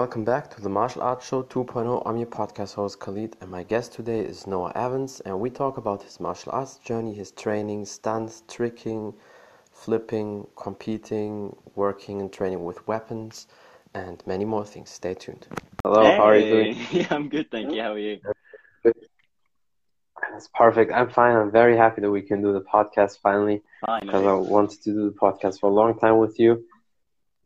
[0.00, 2.04] Welcome back to the Martial Arts Show 2.0.
[2.06, 5.76] I'm your podcast host Khalid, and my guest today is Noah Evans, and we talk
[5.76, 9.12] about his martial arts journey, his training, stunts, tricking,
[9.72, 13.48] flipping, competing, working and training with weapons,
[13.92, 14.88] and many more things.
[14.88, 15.48] Stay tuned.
[15.82, 16.16] Hello, hey.
[16.16, 16.76] how are you doing?
[16.92, 17.82] Yeah, I'm good, thank you.
[17.82, 18.20] How are you?
[18.84, 20.92] That's perfect.
[20.92, 21.34] I'm fine.
[21.34, 23.62] I'm very happy that we can do the podcast finally.
[23.80, 26.64] Because I wanted to do the podcast for a long time with you.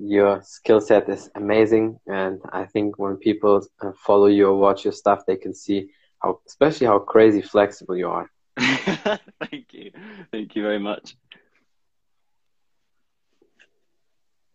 [0.04, 4.84] Your skill set is amazing, and I think when people uh, follow you or watch
[4.84, 8.28] your stuff, they can see how, especially how crazy flexible you are.
[8.58, 9.92] Thank you.
[10.32, 11.16] Thank you very much.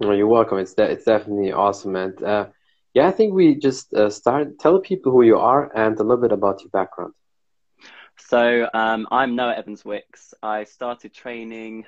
[0.02, 0.58] Well, you're welcome.
[0.58, 2.48] It's de- it's definitely awesome, and uh,
[2.94, 4.60] yeah, I think we just uh, start.
[4.60, 7.14] Tell people who you are and a little bit about your background.
[8.18, 10.34] So um, I'm Noah Evans Wicks.
[10.44, 11.86] I started training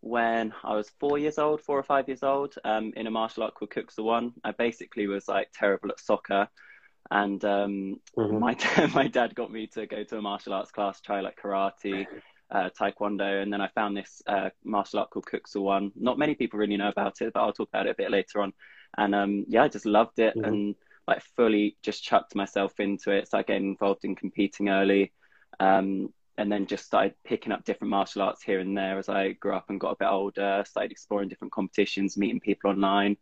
[0.00, 3.42] when I was four years old, four or five years old, um, in a martial
[3.42, 4.32] art called Kuk Sool Won.
[4.44, 6.48] I basically was like terrible at soccer,
[7.10, 8.38] and um, mm-hmm.
[8.38, 8.56] my
[8.94, 12.06] my dad got me to go to a martial arts class, try like karate,
[12.50, 15.92] uh, taekwondo, and then I found this uh, martial art called Kuk Sool Won.
[15.96, 18.40] Not many people really know about it, but I'll talk about it a bit later
[18.40, 18.52] on.
[18.96, 20.44] And um, yeah, I just loved it mm-hmm.
[20.44, 20.74] and
[21.06, 23.26] like fully just chucked myself into it.
[23.26, 25.12] Started getting involved in competing early.
[25.60, 29.32] Um, and then just started picking up different martial arts here and there as I
[29.32, 30.64] grew up and got a bit older.
[30.66, 33.16] Started exploring different competitions, meeting people online,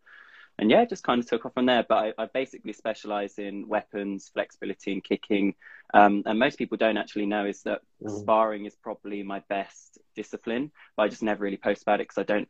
[0.59, 1.84] and yeah, just kind of took off from there.
[1.89, 5.55] But I, I basically specialize in weapons, flexibility, and kicking.
[5.93, 8.21] Um, and most people don't actually know is that mm.
[8.21, 12.19] sparring is probably my best discipline, but I just never really post about it because
[12.19, 12.49] I don't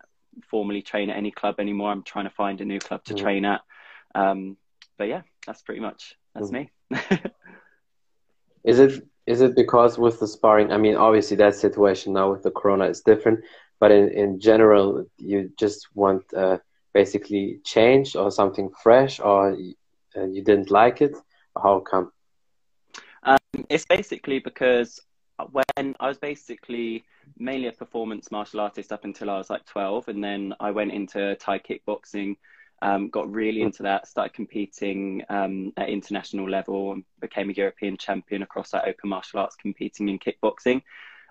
[0.48, 1.90] formally train at any club anymore.
[1.90, 3.20] I'm trying to find a new club to mm.
[3.20, 3.62] train at.
[4.14, 4.56] Um,
[4.98, 6.52] but yeah, that's pretty much that's mm.
[6.52, 6.70] me.
[8.64, 10.72] is it is it because with the sparring?
[10.72, 13.40] I mean, obviously that situation now with the corona is different,
[13.80, 16.58] but in in general, you just want uh,
[16.92, 19.52] basically change or something fresh, or
[20.16, 21.14] uh, you didn't like it.
[21.56, 22.12] How come?
[23.22, 23.38] Um,
[23.68, 25.00] it's basically because
[25.50, 27.04] when I was basically
[27.38, 30.92] mainly a performance martial artist up until I was like 12, and then I went
[30.92, 32.36] into Thai kickboxing
[32.82, 37.96] um, got really into that, started competing um, at international level, and became a European
[37.96, 40.82] champion across that open martial arts, competing in kickboxing.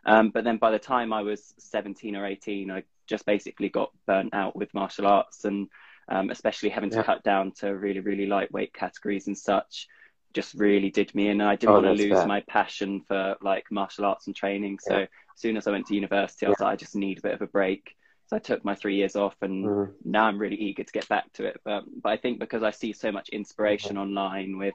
[0.06, 3.92] Um, but then by the time I was 17 or 18, I just basically got
[4.06, 5.70] burnt out with martial arts, and
[6.10, 7.04] um, especially having to yeah.
[7.04, 9.88] cut down to really, really lightweight categories and such.
[10.34, 12.28] Just really did me, and I didn't oh, want to lose fair.
[12.28, 14.80] my passion for like martial arts and training.
[14.82, 15.04] So yeah.
[15.04, 16.66] as soon as I went to university, I was yeah.
[16.66, 17.96] like, I just need a bit of a break.
[18.34, 19.92] So I took my three years off, and mm.
[20.04, 21.62] now I'm really eager to get back to it.
[21.64, 24.00] But but I think because I see so much inspiration mm-hmm.
[24.00, 24.74] online with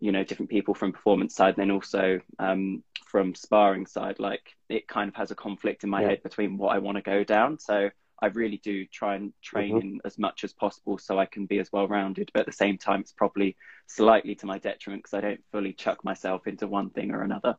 [0.00, 4.56] you know different people from performance side, and then also um, from sparring side, like
[4.70, 6.08] it kind of has a conflict in my yeah.
[6.08, 7.58] head between what I want to go down.
[7.58, 7.90] So
[8.22, 9.88] I really do try and train mm-hmm.
[9.88, 12.30] in as much as possible so I can be as well rounded.
[12.32, 13.56] But at the same time, it's probably
[13.88, 17.56] slightly to my detriment because I don't fully chuck myself into one thing or another.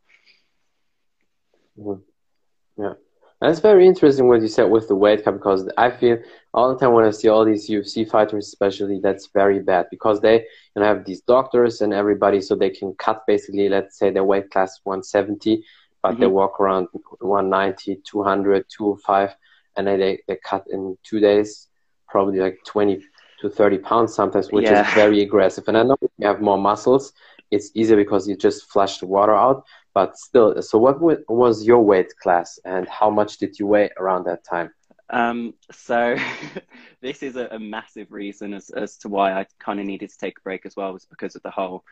[1.77, 2.81] Mm-hmm.
[2.81, 2.93] Yeah.
[3.39, 6.17] That's very interesting what you said with the weight cut because I feel
[6.55, 10.19] all the time when I see all these UFC fighters, especially, that's very bad because
[10.21, 10.45] they you
[10.77, 14.49] know, have these doctors and everybody, so they can cut basically, let's say, their weight
[14.49, 15.63] class 170,
[16.01, 16.21] but mm-hmm.
[16.21, 16.87] they walk around
[17.19, 19.35] 190, 200, 205,
[19.75, 21.67] and then they, they cut in two days,
[22.07, 23.03] probably like 20
[23.41, 24.87] to 30 pounds sometimes, which yeah.
[24.87, 25.67] is very aggressive.
[25.67, 27.13] And I know you have more muscles,
[27.51, 30.99] it's easier because you just flush the water out but still so what
[31.29, 34.69] was your weight class and how much did you weigh around that time
[35.09, 36.17] um, so
[37.01, 40.17] this is a, a, massive reason as, as to why I kind of needed to
[40.17, 41.85] take a break as well was because of the whole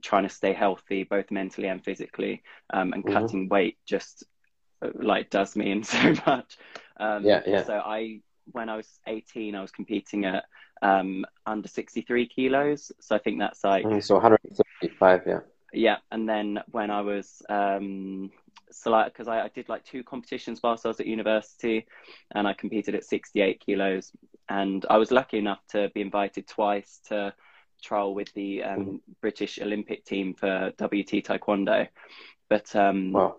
[0.00, 3.14] trying to stay healthy both mentally and physically um, and mm-hmm.
[3.14, 4.24] cutting weight just
[4.82, 6.58] uh, like does mean so much
[6.98, 7.64] um, yeah, yeah.
[7.64, 8.20] so I
[8.52, 10.44] when I was 18 I was competing at
[10.82, 15.38] um, under 63 kilos so I think that's like mm, so 135 yeah
[15.72, 18.30] yeah, and then when I was um,
[18.70, 21.86] so like because I, I, did like two competitions whilst I was at university,
[22.34, 24.12] and I competed at 68 kilos,
[24.48, 27.34] and I was lucky enough to be invited twice to
[27.82, 29.00] trial with the um, mm.
[29.20, 31.88] British Olympic team for WT Taekwondo,
[32.48, 33.36] but um, wow.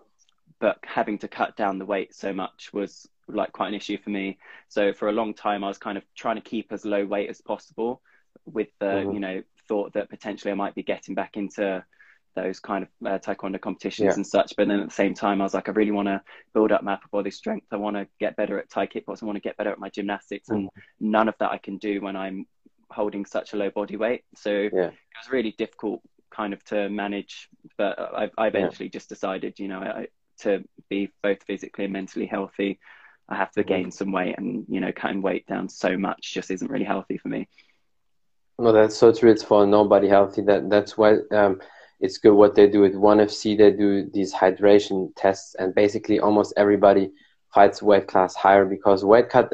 [0.60, 4.10] but having to cut down the weight so much was like quite an issue for
[4.10, 4.38] me.
[4.68, 7.30] So for a long time, I was kind of trying to keep as low weight
[7.30, 8.02] as possible,
[8.44, 9.12] with the mm-hmm.
[9.12, 11.82] you know thought that potentially I might be getting back into
[12.34, 14.14] those kind of uh, taekwondo competitions yeah.
[14.14, 14.54] and such.
[14.56, 16.20] But then at the same time, I was like, I really want to
[16.52, 17.66] build up my upper body strength.
[17.70, 19.22] I want to get better at Thai kickboxing.
[19.22, 20.54] I want to get better at my gymnastics, mm.
[20.54, 20.70] and
[21.00, 22.46] none of that I can do when I'm
[22.90, 24.22] holding such a low body weight.
[24.36, 24.88] So yeah.
[24.88, 24.92] it
[25.22, 26.00] was really difficult,
[26.30, 27.48] kind of, to manage.
[27.76, 28.92] But I, I eventually yeah.
[28.92, 30.08] just decided, you know, I,
[30.40, 32.80] to be both physically and mentally healthy,
[33.28, 33.68] I have to mm.
[33.68, 37.18] gain some weight, and you know, cutting weight down so much just isn't really healthy
[37.18, 37.48] for me.
[38.58, 39.30] No, that's so true.
[39.30, 40.42] It's for nobody healthy.
[40.42, 41.60] That that's why um,
[42.00, 43.56] it's good what they do with ONE FC.
[43.56, 47.10] They do these hydration tests, and basically almost everybody
[47.52, 49.52] fights weight class higher because weight cut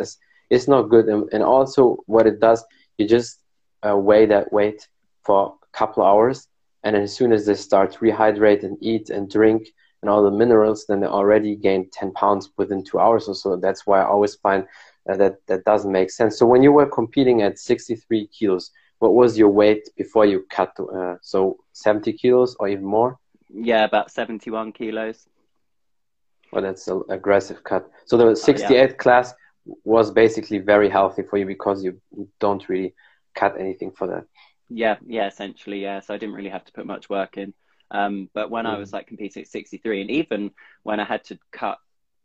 [0.50, 1.06] is not good.
[1.06, 2.64] And, and also, what it does,
[2.98, 3.40] you just
[3.88, 4.88] uh, weigh that weight
[5.24, 6.48] for a couple hours,
[6.82, 9.68] and as soon as they start rehydrate and eat and drink
[10.02, 13.56] and all the minerals, then they already gain 10 pounds within two hours or so.
[13.56, 14.66] That's why I always find
[15.08, 16.38] uh, that that doesn't make sense.
[16.38, 18.70] So when you were competing at 63 kilos,
[19.00, 20.72] what was your weight before you cut?
[20.78, 23.18] Uh, so 70 kilos or even more?
[23.52, 25.26] Yeah, about 71 kilos.
[26.52, 27.90] Well, that's an aggressive cut.
[28.04, 28.92] So the 68 oh, yeah.
[28.92, 29.34] class
[29.84, 32.00] was basically very healthy for you because you
[32.38, 32.94] don't really
[33.34, 34.24] cut anything for that.
[34.68, 36.00] Yeah, yeah, essentially, yeah.
[36.00, 37.54] So I didn't really have to put much work in.
[37.90, 38.74] Um, but when mm.
[38.74, 40.50] I was like competing at 63, and even
[40.82, 41.78] when I had to cut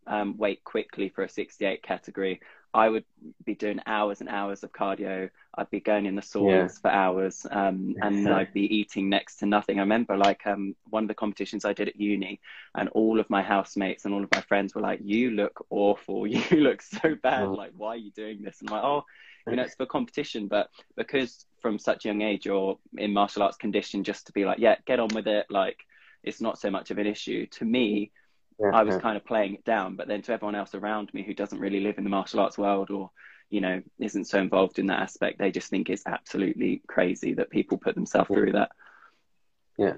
[0.07, 2.42] um, weight quickly for a 68 category,
[2.75, 3.06] I would
[3.45, 5.30] be doing hours and hours of cardio.
[5.57, 6.81] I'd be going in the saunas yeah.
[6.81, 9.77] for hours, um, and I'd be eating next to nothing.
[9.77, 12.42] I remember like um, one of the competitions I did at uni,
[12.75, 16.27] and all of my housemates and all of my friends were like, "You look awful.
[16.36, 17.44] You look so bad.
[17.44, 17.54] Oh.
[17.54, 19.06] Like, why are you doing this?" And I'm like, "Oh,
[19.48, 23.44] you know, it's for competition." But because from such a young age you're in martial
[23.44, 25.78] arts condition, just to be like, "Yeah, get on with it." Like,
[26.24, 28.12] it's not so much of an issue to me
[28.60, 29.96] yeah, I was kind of playing it down.
[29.96, 32.57] But then to everyone else around me who doesn't really live in the martial arts
[32.57, 33.12] world or,
[33.50, 37.50] you know, isn't so involved in that aspect, they just think it's absolutely crazy that
[37.50, 38.36] people put themselves yeah.
[38.36, 38.72] through that.
[39.78, 39.94] Yeah.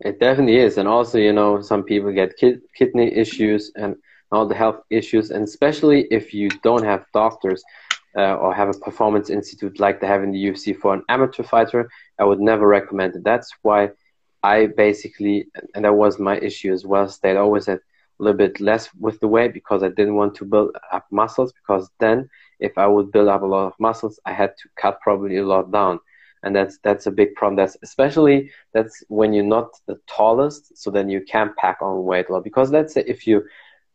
[0.00, 0.78] It definitely is.
[0.78, 3.96] And also, you know, some people get kid- kidney issues and
[4.32, 5.30] all the health issues.
[5.30, 7.62] And especially if you don't have doctors
[8.16, 11.42] uh, or have a performance institute like they have in the UFC for an amateur
[11.42, 11.88] fighter,
[12.18, 13.24] I would never recommend it.
[13.24, 13.90] That's why
[14.42, 18.60] I basically, and that was my issue as well, stayed always at a little bit
[18.60, 22.28] less with the weight because I didn't want to build up muscles because then
[22.58, 25.46] if I would build up a lot of muscles, I had to cut probably a
[25.46, 26.00] lot down.
[26.42, 27.56] And that's that's a big problem.
[27.56, 32.30] That's especially that's when you're not the tallest, so then you can't pack on weight
[32.30, 32.44] a lot.
[32.44, 33.44] Because let's say if you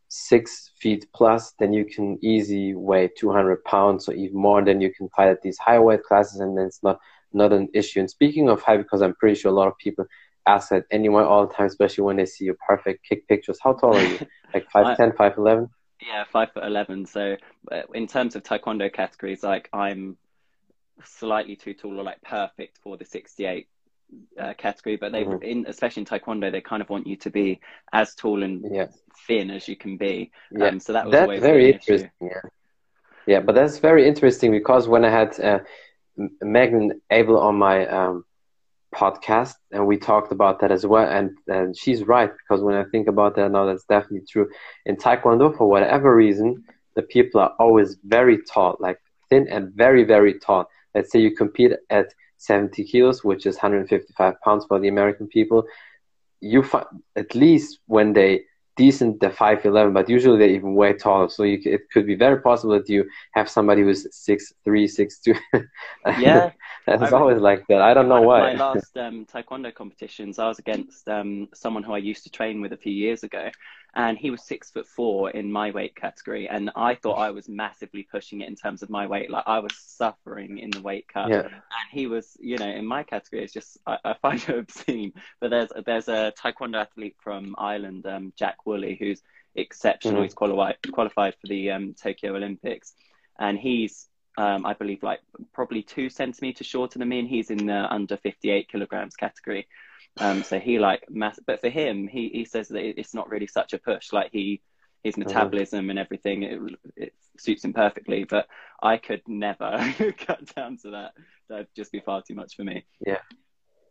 [0.08, 4.64] six feet plus, then you can easy weigh 200 pounds or even more.
[4.64, 7.00] Then you can fight at these high weight classes, and then it's not
[7.32, 8.00] not an issue.
[8.00, 10.06] And speaking of high, because I'm pretty sure a lot of people
[10.46, 13.58] that anyone all the time, especially when they see your perfect kick pictures.
[13.62, 14.18] How tall are you?
[14.54, 15.68] Like 5'10", 5'11"?
[16.00, 17.06] Yeah, five foot eleven.
[17.06, 17.36] So
[17.72, 20.16] uh, in terms of taekwondo categories, like I'm
[21.04, 23.66] slightly too tall or like perfect for the 68
[24.38, 24.96] uh, category.
[24.96, 25.42] But they, mm-hmm.
[25.42, 27.60] in especially in taekwondo, they kind of want you to be
[27.92, 28.86] as tall and yeah.
[29.26, 30.30] thin as you can be.
[30.50, 30.66] Yeah.
[30.66, 32.10] Um, so that was that's very interesting.
[32.20, 32.40] Yeah.
[33.26, 35.60] yeah, but that's very interesting because when I had uh,
[36.42, 38.25] Megan Abel on my um,
[38.96, 42.84] podcast and we talked about that as well and, and she's right because when i
[42.84, 44.48] think about that now that's definitely true.
[44.86, 46.64] In taekwondo for whatever reason
[46.94, 48.98] the people are always very tall like
[49.28, 50.66] thin and very very tall.
[50.94, 52.06] Let's say you compete at
[52.38, 55.64] 70 kilos which is 155 pounds for the american people
[56.40, 58.42] you find at least when they
[58.76, 61.28] decent the 5'11 but usually they're even way taller.
[61.28, 65.38] So you, it could be very possible that you have somebody who's 6'3 6'2
[66.20, 66.50] yeah.
[66.88, 67.80] It's always like that.
[67.80, 71.92] I don't know why my last um, taekwondo competitions i was against um, someone who
[71.92, 73.50] i used to train with a few years ago
[73.96, 77.48] and he was six foot four in my weight category and i thought i was
[77.48, 81.08] massively pushing it in terms of my weight like i was suffering in the weight
[81.08, 81.40] cut yeah.
[81.40, 85.12] and he was you know in my category it's just i, I find it obscene
[85.40, 89.22] but there's there's a taekwondo athlete from ireland um, jack woolley who's
[89.54, 90.24] exceptional mm-hmm.
[90.24, 92.94] he's qualified qualified for the um, tokyo olympics
[93.38, 95.20] and he's um, I believe like
[95.54, 99.66] probably two centimeters shorter than me, and he's in the under 58 kilograms category.
[100.18, 103.46] Um, so he like mass, but for him, he, he says that it's not really
[103.46, 104.12] such a push.
[104.12, 104.62] Like he,
[105.02, 105.24] his mm-hmm.
[105.24, 106.60] metabolism and everything, it,
[106.96, 108.24] it suits him perfectly.
[108.24, 108.46] But
[108.82, 109.94] I could never
[110.26, 111.12] cut down to that.
[111.48, 112.84] That'd just be far too much for me.
[113.06, 113.20] Yeah.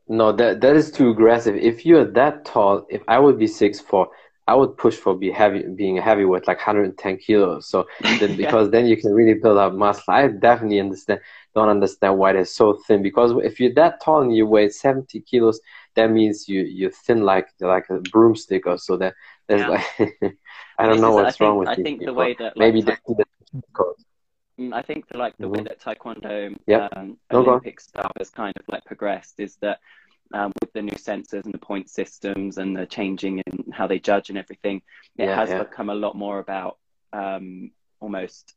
[0.07, 1.55] No, that that is too aggressive.
[1.55, 4.09] If you're that tall, if I would be six four,
[4.47, 7.67] I would push for be heavy, being a heavyweight, like 110 kilos.
[7.67, 8.71] So then, because yeah.
[8.71, 10.13] then you can really build up muscle.
[10.13, 11.21] I definitely understand,
[11.55, 13.01] don't understand why they're so thin.
[13.01, 15.59] Because if you're that tall and you weigh 70 kilos,
[15.95, 18.97] that means you you're thin like like a broomstick or so.
[18.97, 19.15] That
[19.47, 19.69] there's yeah.
[19.69, 20.37] like
[20.77, 23.23] I don't know what's wrong with I think the way that like, maybe that's the
[24.59, 25.53] mm, I think the, like the mm-hmm.
[25.53, 26.91] way that Taekwondo yep.
[26.95, 29.79] um, Olympic stuff has kind of like progressed is that
[30.33, 33.99] um, with the new sensors and the point systems and the changing in how they
[33.99, 34.81] judge and everything,
[35.17, 35.63] it yeah, has yeah.
[35.63, 36.77] become a lot more about
[37.13, 37.71] um,
[38.01, 38.55] almost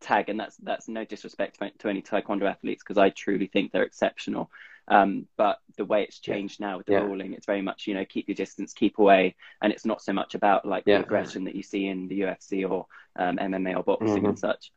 [0.00, 3.82] tag, and that's that's no disrespect to any taekwondo athletes because I truly think they're
[3.82, 4.50] exceptional.
[4.88, 6.68] Um, but the way it's changed yeah.
[6.68, 7.00] now with the yeah.
[7.00, 10.12] ruling, it's very much you know keep your distance, keep away, and it's not so
[10.12, 10.98] much about like yeah.
[10.98, 14.26] the aggression that you see in the UFC or um, MMA or boxing mm-hmm.
[14.26, 14.72] and such.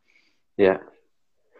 [0.57, 0.77] Yeah,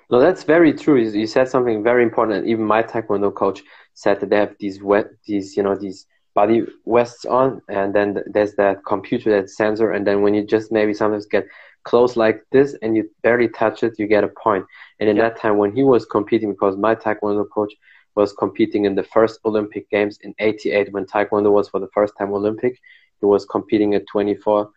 [0.10, 1.02] No, that's very true.
[1.02, 2.48] You said something very important.
[2.48, 3.64] Even my Taekwondo coach
[3.96, 6.06] said that they have these wet, these you know, these
[6.36, 10.72] body vests on, and then there's that computer, that sensor, and then when you just
[10.72, 11.46] maybe sometimes get
[11.84, 14.66] close like this and you barely touch it, you get a point.
[15.00, 15.30] And in yeah.
[15.30, 17.74] that time, when he was competing, because my Taekwondo coach
[18.16, 22.14] was competing in the first Olympic Games in '88 when Taekwondo was for the first
[22.18, 22.80] time Olympic,
[23.20, 24.70] he was competing at 24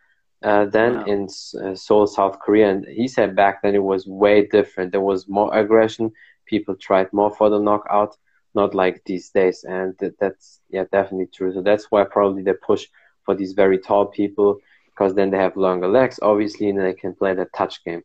[0.42, 1.04] uh, then wow.
[1.04, 1.28] in
[1.62, 2.70] uh, Seoul, South Korea.
[2.70, 4.92] And he said back then it was way different.
[4.92, 6.12] There was more aggression.
[6.46, 8.16] People tried more for the knockout,
[8.54, 9.64] not like these days.
[9.64, 11.52] And th- that's yeah, definitely true.
[11.52, 12.86] So that's why probably they push
[13.25, 14.60] for these very tall people
[14.97, 18.03] because then they have longer legs, obviously, and they can play the touch game.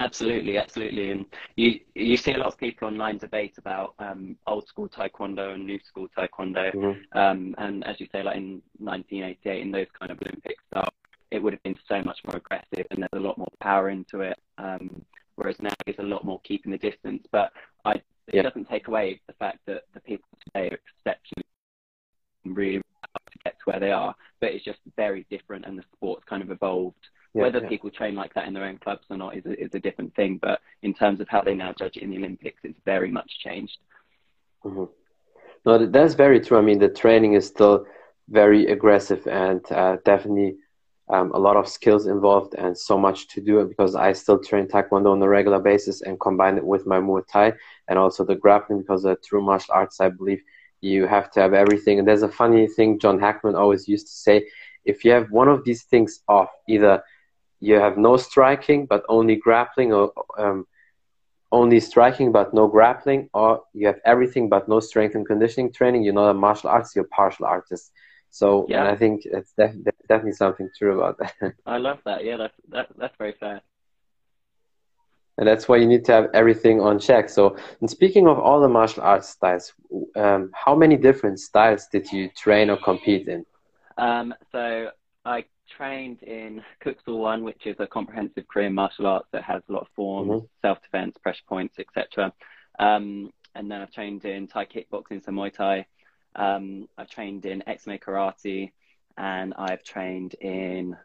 [0.00, 4.66] Absolutely, absolutely, and you you see a lot of people online debate about um, old
[4.66, 7.18] school taekwondo and new school taekwondo, mm-hmm.
[7.18, 10.64] um, and as you say, like in 1988, in those kind of Olympics,
[11.34, 14.20] it would have been so much more aggressive and there's a lot more power into
[14.20, 14.38] it.
[14.56, 15.04] Um,
[15.34, 17.26] whereas now it's a lot more keeping the distance.
[17.32, 17.52] But
[17.84, 18.04] I, it
[18.34, 18.42] yeah.
[18.42, 21.44] doesn't take away the fact that the people today are exceptionally
[22.44, 24.14] really to get to where they are.
[24.44, 27.08] But it's just very different, and the sport's kind of evolved.
[27.32, 27.68] Yeah, Whether yeah.
[27.70, 30.14] people train like that in their own clubs or not is a, is a different
[30.14, 30.36] thing.
[30.36, 33.38] But in terms of how they now judge it in the Olympics, it's very much
[33.42, 33.78] changed.
[34.62, 34.84] Mm-hmm.
[35.64, 36.58] No, that's very true.
[36.58, 37.86] I mean, the training is still
[38.28, 40.56] very aggressive and uh, definitely
[41.08, 44.66] um, a lot of skills involved and so much to do because I still train
[44.68, 47.54] Taekwondo on a regular basis and combine it with my Muay Thai
[47.88, 50.42] and also the grappling because the true martial arts, I believe
[50.84, 51.98] you have to have everything.
[51.98, 54.46] And there's a funny thing John Hackman always used to say
[54.84, 57.02] if you have one of these things off, either
[57.60, 60.66] you have no striking but only grappling or um,
[61.50, 66.02] only striking but no grappling, or you have everything but no strength and conditioning training,
[66.02, 67.92] you're not a martial arts, you're a partial artist.
[68.30, 68.90] So yeah.
[68.90, 69.76] I think it's def-
[70.08, 71.54] definitely something true about that.
[71.66, 72.24] I love that.
[72.24, 73.62] Yeah, that's that, that's very fair.
[75.36, 77.28] And that's why you need to have everything on check.
[77.28, 79.72] So, and speaking of all the martial arts styles,
[80.14, 83.44] um, how many different styles did you train or compete in?
[83.98, 84.90] Um, so
[85.24, 89.72] I trained in Kuk-Sool Won, which is a comprehensive Korean martial arts that has a
[89.72, 90.46] lot of forms, mm-hmm.
[90.62, 92.32] self-defense, pressure points, etc.
[92.78, 95.86] Um, and then I've trained in Thai kickboxing, so Muay Thai,
[96.36, 98.72] um, I've trained in MMA karate
[99.16, 100.96] and I've trained in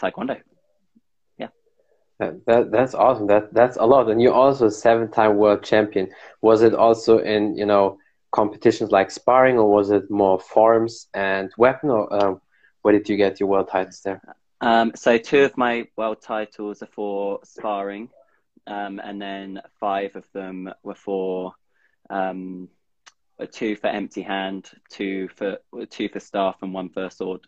[0.00, 0.40] taekwondo.
[2.20, 3.26] That, that, that's awesome.
[3.28, 4.10] That that's a lot.
[4.10, 6.10] And you're also a seven-time world champion.
[6.42, 7.98] Was it also in you know
[8.30, 12.34] competitions like sparring, or was it more forms and weapon, or uh,
[12.82, 14.20] where did you get your world titles there?
[14.60, 18.10] Um, so two of my world titles are for sparring,
[18.66, 21.54] um, and then five of them were for
[22.10, 22.68] um,
[23.50, 25.56] two for empty hand, two for
[25.88, 27.40] two for staff, and one for sword.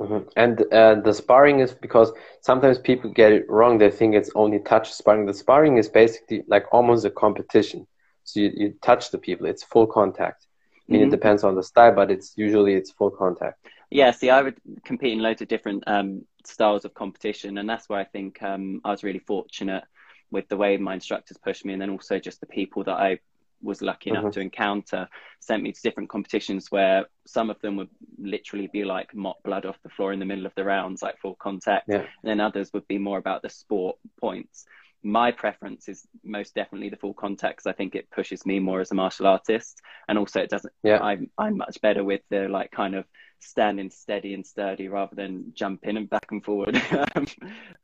[0.00, 0.28] Mm-hmm.
[0.36, 3.78] And uh, the sparring is because sometimes people get it wrong.
[3.78, 5.26] They think it's only touch sparring.
[5.26, 7.86] The sparring is basically like almost a competition.
[8.24, 9.46] So you, you touch the people.
[9.46, 10.46] It's full contact.
[10.88, 11.08] I mean, mm-hmm.
[11.08, 13.66] it depends on the style, but it's usually it's full contact.
[13.90, 14.10] Yeah.
[14.10, 17.98] See, I would compete in loads of different um, styles of competition, and that's where
[17.98, 19.84] I think um, I was really fortunate
[20.30, 23.18] with the way my instructors pushed me, and then also just the people that I
[23.62, 24.30] was lucky enough mm-hmm.
[24.30, 25.08] to encounter
[25.40, 29.64] sent me to different competitions where some of them would literally be like mop blood
[29.64, 31.86] off the floor in the middle of the rounds, like full contact.
[31.88, 31.98] Yeah.
[31.98, 34.64] And then others would be more about the sport points.
[35.02, 38.80] My preference is most definitely the full contact because I think it pushes me more
[38.80, 40.72] as a martial artist, and also it doesn't.
[40.82, 40.98] Yeah.
[40.98, 43.04] I'm I'm much better with the like kind of
[43.38, 46.80] standing steady and sturdy rather than jumping and back and forward.
[47.14, 47.26] Um,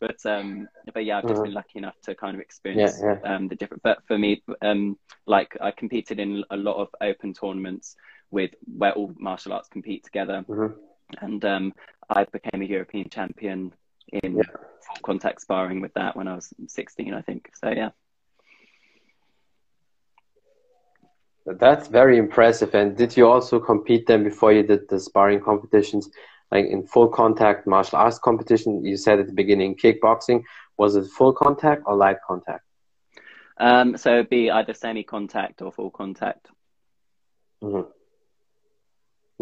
[0.00, 1.44] but um, but yeah, I've just mm-hmm.
[1.44, 3.34] been lucky enough to kind of experience yeah, yeah.
[3.34, 3.82] Um, the different.
[3.82, 7.96] But for me, um, like I competed in a lot of open tournaments
[8.30, 10.74] with where all martial arts compete together, mm-hmm.
[11.24, 11.72] and um,
[12.10, 13.72] I became a European champion
[14.12, 14.42] in yeah.
[15.02, 17.50] contact sparring with that when I was 16, I think.
[17.62, 17.90] So yeah.
[21.44, 22.74] That's very impressive.
[22.74, 26.08] And did you also compete then before you did the sparring competitions,
[26.50, 28.84] like in full contact martial arts competition?
[28.84, 30.44] You said at the beginning kickboxing.
[30.78, 32.64] Was it full contact or light contact?
[33.58, 36.48] Um, so it'd be either semi contact or full contact.
[37.62, 37.88] Mm-hmm.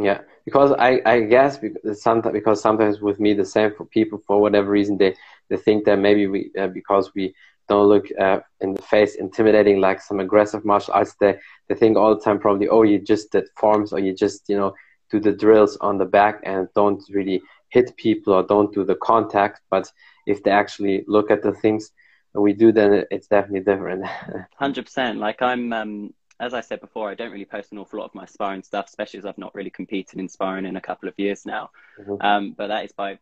[0.03, 4.23] Yeah, because I, I guess because sometimes because sometimes with me the same for people
[4.27, 5.15] for whatever reason they,
[5.49, 7.35] they think that maybe we uh, because we
[7.71, 11.15] don't look uh, in the face intimidating like some aggressive martial arts.
[11.21, 14.49] They they think all the time probably oh you just did forms or you just
[14.49, 14.75] you know
[15.11, 18.97] do the drills on the back and don't really hit people or don't do the
[18.97, 19.61] contact.
[19.71, 19.91] But
[20.27, 21.93] if they actually look at the things
[22.35, 24.05] we do, then it's definitely different.
[24.57, 25.19] Hundred percent.
[25.19, 25.73] Like I'm.
[25.73, 28.63] Um, as I said before, I don't really post an awful lot of my sparring
[28.63, 31.69] stuff, especially as I've not really competed in sparring in a couple of years now.
[32.01, 32.27] Mm-hmm.
[32.27, 33.19] Um, but that is by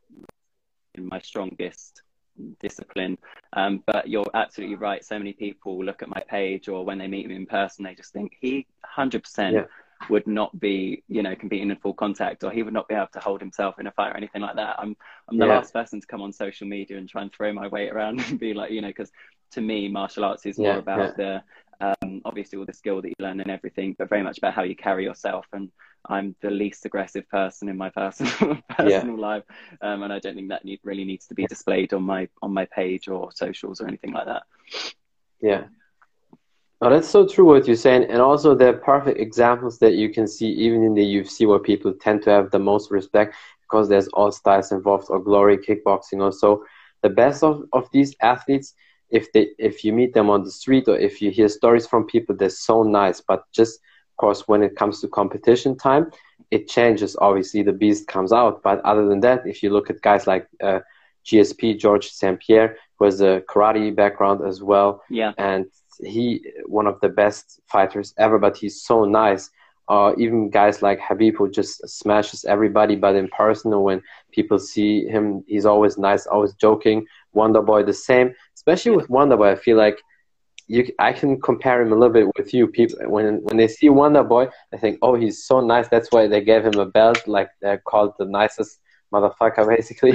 [0.97, 2.03] my strongest
[2.61, 3.19] discipline.
[3.53, 5.05] Um, but you're absolutely right.
[5.05, 7.95] So many people look at my page or when they meet me in person, they
[7.95, 8.67] just think he
[8.97, 9.63] 100% yeah.
[10.11, 13.09] would not be, you know, competing in full contact or he would not be able
[13.13, 14.77] to hold himself in a fight or anything like that.
[14.79, 14.97] I'm,
[15.29, 15.55] I'm the yeah.
[15.57, 18.39] last person to come on social media and try and throw my weight around and
[18.39, 19.11] be like, you know, because
[19.53, 21.43] to me, martial arts is more yeah, about the
[21.81, 24.63] um, obviously all the skill that you learn and everything, but very much about how
[24.63, 25.47] you carry yourself.
[25.53, 25.71] And
[26.07, 29.21] I'm the least aggressive person in my personal personal yeah.
[29.21, 29.45] life,
[29.81, 32.53] um, and I don't think that need, really needs to be displayed on my on
[32.53, 34.43] my page or socials or anything like that.
[35.41, 35.65] Yeah.
[36.81, 40.29] Oh, that's so true what you're saying, and also are perfect examples that you can
[40.29, 44.09] see even in the UFC where people tend to have the most respect because there's
[44.09, 46.65] all styles involved or glory kickboxing or so.
[47.03, 48.75] The best of, of these athletes
[49.11, 52.05] if they if you meet them on the street or if you hear stories from
[52.05, 53.81] people they're so nice but just
[54.19, 56.11] course when it comes to competition time
[56.51, 57.17] it changes.
[57.21, 58.63] Obviously the beast comes out.
[58.63, 60.81] But other than that if you look at guys like uh,
[61.27, 65.03] gsp george st pierre who has a karate background as well.
[65.11, 65.33] Yeah.
[65.39, 65.67] And
[66.01, 69.51] he one of the best fighters ever but he's so nice.
[69.89, 75.07] Uh, even guys like Khabib, who just smashes everybody, but in person, when people see
[75.07, 77.07] him, he's always nice, always joking.
[77.33, 78.35] Wonder Boy the same.
[78.55, 79.99] Especially with Wonder Boy, I feel like
[80.69, 82.67] you I can compare him a little bit with you.
[82.69, 85.89] People when when they see Wonder Boy, they think, oh, he's so nice.
[85.89, 88.79] That's why they gave him a belt, like they're called the nicest
[89.13, 90.13] motherfucker, basically,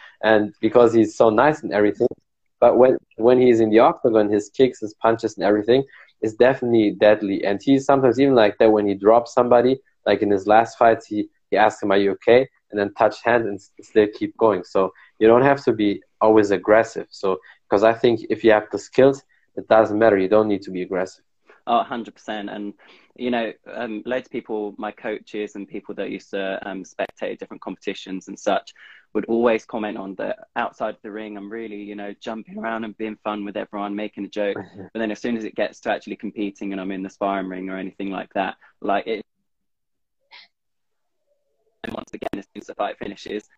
[0.22, 2.08] and because he's so nice and everything.
[2.60, 5.84] But when when he's in the octagon, his kicks, his punches, and everything
[6.22, 7.44] is definitely deadly.
[7.44, 11.06] And he's sometimes even like that when he drops somebody, like in his last fights,
[11.06, 14.64] he he asks him, "Are you okay?" and then touch hands and still keep going.
[14.64, 17.06] So you don't have to be always aggressive.
[17.10, 19.22] So because I think if you have the skills,
[19.56, 20.18] it doesn't matter.
[20.18, 21.24] You don't need to be aggressive.
[21.68, 22.54] Oh, 100%.
[22.54, 22.74] And,
[23.16, 27.38] you know, um, loads of people, my coaches and people that used to um, spectate
[27.38, 28.72] different competitions and such,
[29.14, 31.36] would always comment on the outside of the ring.
[31.36, 34.56] I'm really, you know, jumping around and being fun with everyone, making a joke.
[34.92, 37.48] but then as soon as it gets to actually competing and I'm in the sparring
[37.48, 39.24] ring or anything like that, like it.
[41.82, 43.48] And once again, as soon as the fight finishes,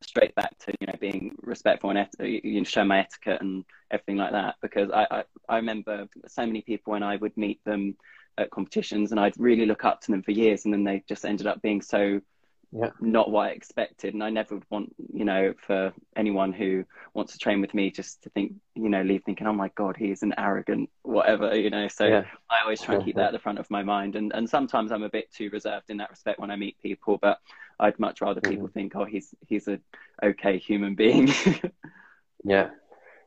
[0.00, 3.64] straight back to you know being respectful and et- you know, show my etiquette and
[3.90, 7.60] everything like that because I, I, I remember so many people when I would meet
[7.64, 7.96] them
[8.38, 11.24] at competitions and I'd really look up to them for years and then they just
[11.24, 12.20] ended up being so
[12.72, 12.90] yeah.
[13.00, 14.14] not what I expected.
[14.14, 17.90] And I never would want, you know, for anyone who wants to train with me
[17.90, 21.70] just to think, you know, leave thinking, oh my God, he's an arrogant whatever, you
[21.70, 21.88] know.
[21.88, 22.24] So yeah.
[22.50, 24.16] I always try and keep that at the front of my mind.
[24.16, 27.18] And and sometimes I'm a bit too reserved in that respect when I meet people,
[27.20, 27.38] but
[27.80, 28.72] I'd much rather people mm-hmm.
[28.74, 29.80] think, oh, he's he's a
[30.22, 31.28] okay human being.
[32.44, 32.70] yeah.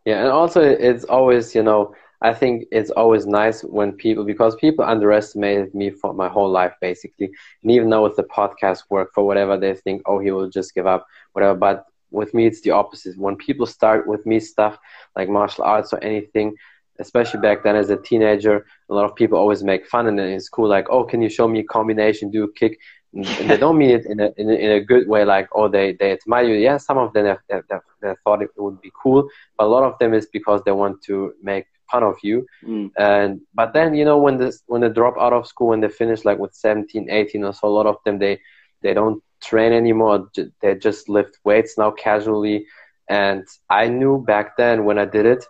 [0.05, 0.21] Yeah.
[0.21, 4.85] And also it's always, you know, I think it's always nice when people, because people
[4.85, 7.31] underestimated me for my whole life, basically.
[7.63, 10.75] And even now with the podcast work, for whatever they think, oh, he will just
[10.75, 11.57] give up, whatever.
[11.57, 13.17] But with me, it's the opposite.
[13.17, 14.77] When people start with me stuff
[15.15, 16.55] like martial arts or anything,
[16.99, 20.39] especially back then as a teenager, a lot of people always make fun and in
[20.39, 22.77] school, like, oh, can you show me a combination, do a kick?
[23.13, 25.67] And they don't mean it in a, in a, in a good way, like, oh,
[25.67, 26.55] they, they admire you.
[26.55, 29.67] Yeah, some of them have, have, have, have thought it would be cool, but a
[29.67, 32.45] lot of them is because they want to make fun of you.
[32.67, 32.91] Mm.
[32.97, 35.89] and but then you know when this when they drop out of school when they
[35.89, 38.39] finish like with 17 18 or so a lot of them they
[38.81, 40.29] they don't train anymore.
[40.61, 42.65] They just lift weights now casually.
[43.09, 45.43] And i knew back then when i did it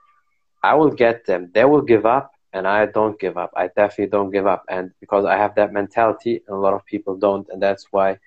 [0.64, 1.52] i will get them.
[1.54, 3.52] They will give up and i don't give up.
[3.56, 4.64] I definitely don't give up.
[4.70, 7.48] And because i have that mentality and a lot of people don't.
[7.52, 8.18] And that's why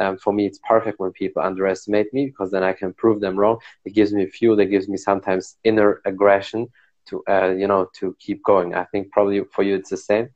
[0.00, 3.38] um, for me it's perfect when people underestimate me because then i can prove them
[3.38, 3.58] wrong.
[3.84, 4.60] It gives me fuel.
[4.60, 6.68] It gives me sometimes inner aggression
[7.06, 8.74] to uh, you know to keep going.
[8.74, 10.28] I think probably for you it's the same.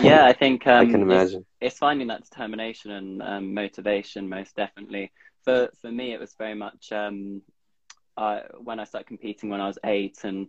[0.00, 1.44] Yeah, I think um, I can imagine.
[1.60, 5.12] It's, it's, finding that determination and um, motivation, most definitely.
[5.44, 7.42] For for me, it was very much um,
[8.16, 10.48] I, when I started competing when I was eight, and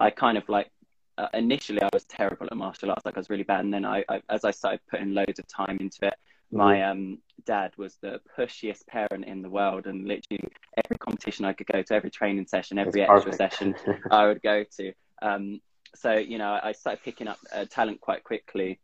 [0.00, 0.70] I kind of like
[1.18, 3.84] uh, initially I was terrible at martial arts, like I was really bad, and then
[3.84, 6.14] I, I as I started putting loads of time into it,
[6.52, 6.90] my mm-hmm.
[6.90, 10.44] um, dad was the pushiest parent in the world, and literally
[10.84, 13.74] every competition I could go to, every training session, every extra session
[14.10, 14.92] I would go to.
[15.22, 15.60] Um,
[15.94, 18.78] so you know, I started picking up uh, talent quite quickly.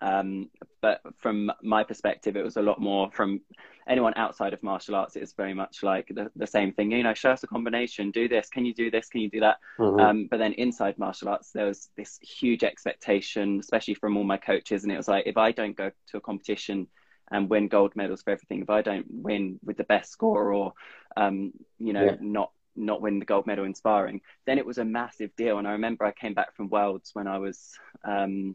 [0.00, 3.40] Um, but from my perspective, it was a lot more from
[3.88, 5.14] anyone outside of martial arts.
[5.14, 6.90] It's very much like the, the same thing.
[6.90, 8.10] You know, show us a combination.
[8.10, 8.48] Do this.
[8.48, 9.08] Can you do this?
[9.08, 9.58] Can you do that?
[9.78, 10.00] Mm-hmm.
[10.00, 14.38] Um, but then inside martial arts, there was this huge expectation, especially from all my
[14.38, 16.88] coaches, and it was like, if I don't go to a competition
[17.32, 18.60] and win gold medals for everything.
[18.62, 20.74] If I don't win with the best score or,
[21.16, 22.16] um, you know, yeah.
[22.20, 25.58] not not win the gold medal in sparring, then it was a massive deal.
[25.58, 27.72] And I remember I came back from Worlds when I was
[28.04, 28.54] um,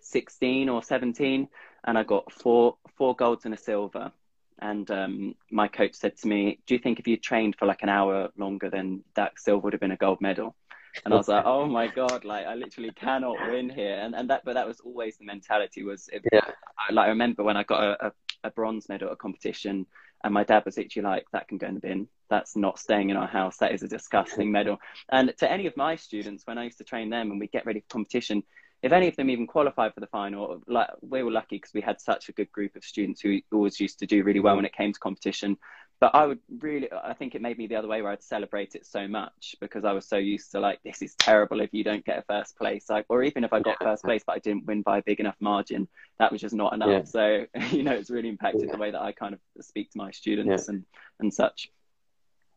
[0.00, 1.48] 16 or 17,
[1.84, 4.12] and I got four four golds and a silver.
[4.60, 7.82] and um, my coach said to me, "Do you think if you trained for like
[7.82, 10.54] an hour longer, then that silver would have been a gold medal?"
[11.04, 12.24] And I was like, "Oh my god!
[12.24, 15.82] Like I literally cannot win here." And and that, but that was always the mentality.
[15.84, 16.50] Was if, yeah.
[16.78, 18.12] I, like I remember when I got a, a,
[18.44, 19.86] a bronze medal at a competition,
[20.22, 22.08] and my dad was literally like, "That can go in the bin.
[22.28, 23.56] That's not staying in our house.
[23.56, 24.78] That is a disgusting medal."
[25.10, 27.64] And to any of my students, when I used to train them and we get
[27.64, 28.42] ready for competition,
[28.82, 31.80] if any of them even qualified for the final, like we were lucky because we
[31.80, 34.58] had such a good group of students who always used to do really well mm-hmm.
[34.58, 35.56] when it came to competition.
[36.02, 38.74] But I would really, I think it made me the other way where I'd celebrate
[38.74, 41.84] it so much because I was so used to like, this is terrible if you
[41.84, 43.86] don't get a first place, like, or even if I got yeah.
[43.86, 45.86] first place but I didn't win by a big enough margin,
[46.18, 46.88] that was just not enough.
[46.88, 47.04] Yeah.
[47.04, 48.72] So you know, it's really impacted yeah.
[48.72, 50.84] the way that I kind of speak to my students and
[51.20, 51.70] and such.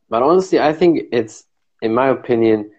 [0.10, 1.44] But honestly, I think it's,
[1.84, 2.72] in my opinion,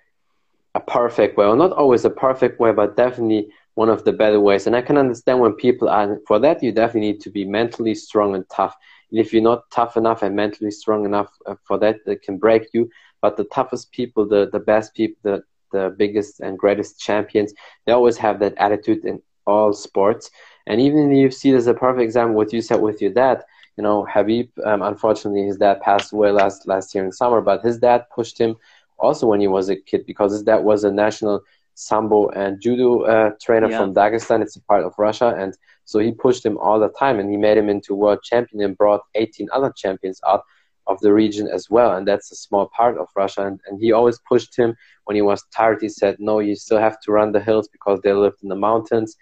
[0.75, 4.41] a perfect way, or not always a perfect way, but definitely one of the better
[4.41, 4.67] ways.
[4.67, 6.61] And I can understand when people are for that.
[6.61, 8.75] You definitely need to be mentally strong and tough.
[9.17, 12.37] And if you're not tough enough and mentally strong enough uh, for that, it can
[12.37, 12.91] break you.
[13.23, 17.55] But the toughest people, the the best people, the the biggest and greatest champions,
[17.87, 20.31] they always have that attitude in all sports.
[20.67, 22.37] And even in the UFC, there's a perfect example.
[22.37, 23.43] What you said with your dad.
[23.79, 27.63] You know, Khabib, Um, unfortunately, his dad passed away last last year in summer, but
[27.63, 28.57] his dad pushed him
[28.99, 31.41] also when he was a kid because his dad was a national
[31.75, 33.79] sambo and judo uh, trainer yeah.
[33.79, 34.43] from Dagestan.
[34.43, 37.37] It's a part of Russia, and so he pushed him all the time, and he
[37.37, 40.43] made him into world champion and brought 18 other champions out
[40.89, 41.97] of the region as well.
[41.97, 43.47] And that's a small part of Russia.
[43.47, 45.79] And, and he always pushed him when he was tired.
[45.81, 48.57] He said, "No, you still have to run the hills because they lived in the
[48.57, 49.17] mountains."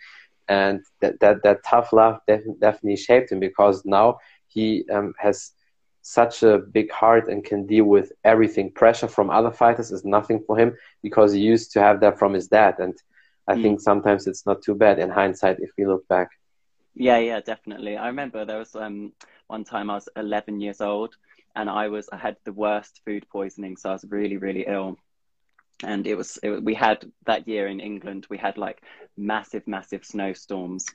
[0.49, 5.53] And that that, that tough love def- definitely shaped him because now he um, has
[6.03, 8.71] such a big heart and can deal with everything.
[8.73, 12.35] Pressure from other fighters is nothing for him because he used to have that from
[12.35, 12.75] his dad.
[12.79, 12.95] And
[13.49, 13.63] I mm.
[13.63, 16.29] think sometimes it's not too bad in hindsight if we look back.
[16.95, 17.97] Yeah, yeah, definitely.
[17.97, 19.13] I remember there was um,
[19.49, 21.15] one time I was 11 years old
[21.57, 24.97] and I was I had the worst food poisoning, so I was really really ill.
[25.85, 28.83] And it was it, we had that year in England we had like
[29.17, 30.87] massive massive snowstorms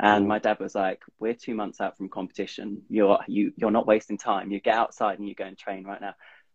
[0.00, 2.82] and my dad was like, "We're two months out from competition.
[2.90, 4.50] You're you you're not wasting time.
[4.52, 6.14] You get outside and you go and train right now."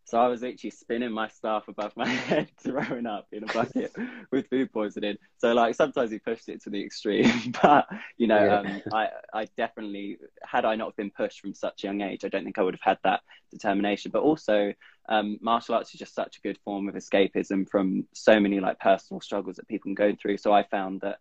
[0.10, 3.96] So I was actually spinning my staff above my head, throwing up in a bucket
[4.32, 5.18] with food poisoning.
[5.38, 8.60] So like sometimes he pushed it to the extreme, but you know, yeah.
[8.60, 12.30] um, I I definitely had I not been pushed from such a young age, I
[12.30, 14.10] don't think I would have had that determination.
[14.12, 14.74] But also,
[15.10, 18.80] um, martial arts is just such a good form of escapism from so many like
[18.80, 20.38] personal struggles that people can go through.
[20.38, 21.20] So I found that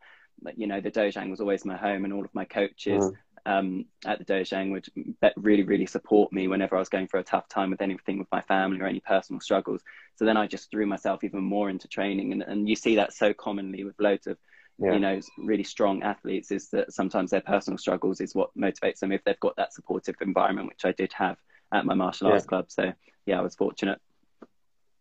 [0.57, 3.13] you know, the Dojang was always my home, and all of my coaches mm.
[3.49, 4.87] Um, at the Dojang would
[5.37, 8.29] really, really support me whenever I was going through a tough time with anything with
[8.31, 9.81] my family or any personal struggles.
[10.17, 13.15] So then I just threw myself even more into training, and, and you see that
[13.15, 14.37] so commonly with loads of
[14.79, 14.93] yeah.
[14.93, 19.13] you know really strong athletes is that sometimes their personal struggles is what motivates them
[19.13, 21.39] if they've got that supportive environment, which I did have
[21.73, 22.67] at my martial arts club.
[22.69, 22.93] So
[23.25, 23.99] yeah, I was fortunate.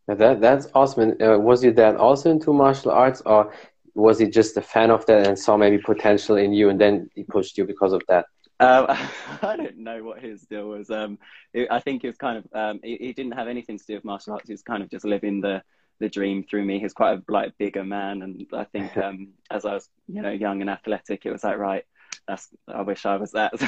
[0.08, 1.22] That that's awesome.
[1.22, 3.52] Uh, was your dad also into martial arts, or
[3.94, 7.10] was he just a fan of that and saw maybe potential in you, and then
[7.14, 8.28] he pushed you because of that?
[8.60, 8.86] Um,
[9.42, 10.90] I don't know what his deal was.
[10.90, 11.20] Um,
[11.54, 13.96] it, I think it was kind of um, he, he, didn't have anything to do
[13.96, 14.48] with martial arts.
[14.48, 15.62] He was kind of just living the
[16.00, 16.80] the dream through me.
[16.80, 20.32] He's quite a like bigger man, and I think um, as I was you know
[20.32, 21.84] young and athletic, it was like right.
[22.28, 23.54] That's, I wish I was that.
[23.60, 23.68] So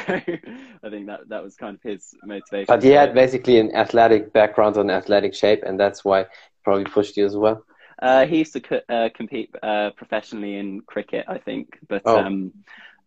[0.87, 2.65] I think that that was kind of his motivation.
[2.67, 6.25] But he had basically an athletic background and athletic shape, and that's why
[6.63, 7.63] probably pushed you as well.
[8.01, 12.51] Uh, he used to co- uh, compete uh, professionally in cricket, I think, but oh.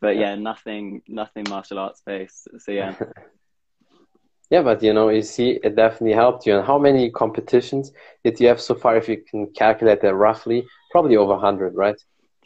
[0.03, 2.49] But yeah, nothing, nothing martial arts based.
[2.59, 2.97] So yeah.
[4.51, 6.57] yeah, but you know, you see, it definitely helped you.
[6.57, 7.93] And how many competitions
[8.25, 8.97] did you have so far?
[8.97, 11.97] If you can calculate that roughly, probably over hundred, right?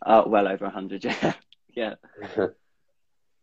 [0.04, 1.04] Uh, well over hundred.
[1.74, 1.94] Yeah,
[2.28, 2.46] yeah.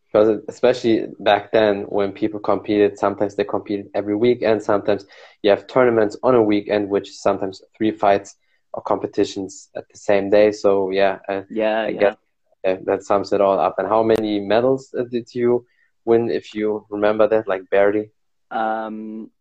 [0.07, 5.05] because especially back then when people competed sometimes they competed every week and sometimes
[5.43, 8.35] you have tournaments on a weekend which sometimes three fights
[8.73, 10.51] or competitions at the same day.
[10.51, 11.99] So yeah, uh, yeah, I yeah.
[11.99, 12.15] Guess,
[12.63, 13.79] yeah, that sums it all up.
[13.79, 15.65] And how many medals uh, did you
[16.05, 18.11] win, if you remember that, like barely?
[18.51, 19.31] Um,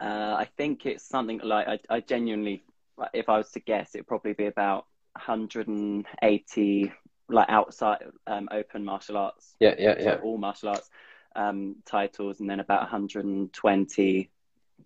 [0.00, 2.64] uh, I think it's something like I, I genuinely,
[3.12, 6.92] if I was to guess, it'd probably be about 180
[7.28, 9.54] like outside um, open martial arts.
[9.60, 10.18] Yeah, yeah, yeah.
[10.22, 10.90] all martial arts
[11.36, 14.30] um, titles, and then about 120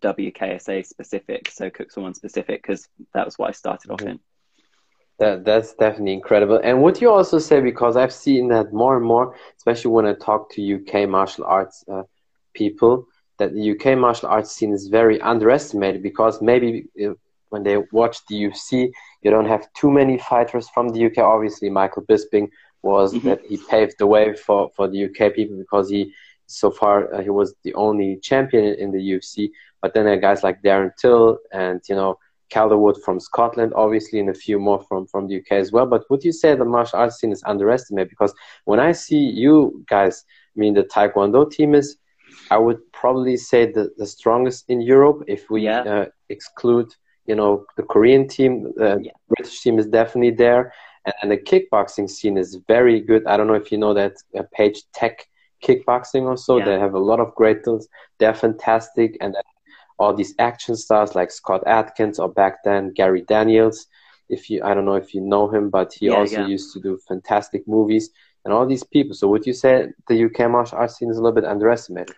[0.01, 4.07] WKSA specific, so Kuk Sool Won specific, because that was what I started mm-hmm.
[4.07, 4.21] off in.
[5.19, 6.61] That that's definitely incredible.
[6.63, 10.13] And would you also say because I've seen that more and more, especially when I
[10.13, 12.03] talk to UK martial arts uh,
[12.53, 13.07] people,
[13.39, 17.15] that the UK martial arts scene is very underestimated because maybe uh,
[17.49, 18.91] when they watch the UFC,
[19.23, 21.19] you don't have too many fighters from the UK.
[21.19, 22.49] Obviously, Michael Bisping
[22.83, 23.29] was mm-hmm.
[23.29, 26.13] that he paved the way for for the UK people because he
[26.47, 29.51] so far uh, he was the only champion in the UFC.
[29.81, 32.19] But then there are guys like Darren Till and you know
[32.51, 35.87] Calderwood from Scotland, obviously, and a few more from from the UK as well.
[35.87, 38.11] But would you say the martial arts scene is underestimated?
[38.11, 40.25] Because when I see you guys,
[40.57, 41.97] I mean the Taekwondo team is,
[42.51, 45.83] I would probably say the the strongest in Europe if we Yeah.
[45.83, 46.95] uh, exclude
[47.27, 48.73] you know the Korean team.
[48.77, 49.13] The Yeah.
[49.29, 50.73] British team is definitely there,
[51.05, 53.23] and, and the kickboxing scene is very good.
[53.27, 55.27] I don't know if you know that uh, page Tech
[55.65, 56.59] Kickboxing also.
[56.59, 56.65] Yeah.
[56.67, 57.89] They have a lot of great tools.
[58.19, 59.35] They're fantastic, and
[59.99, 63.87] all these action stars like Scott Adkins or back then Gary Daniels.
[64.29, 66.49] If you, I don't know if you know him, but he Yeah, also yeah.
[66.49, 68.11] used to do fantastic movies
[68.45, 69.15] and all these people.
[69.15, 72.17] So would you say the UK martial arts scene is a little bit underestimated?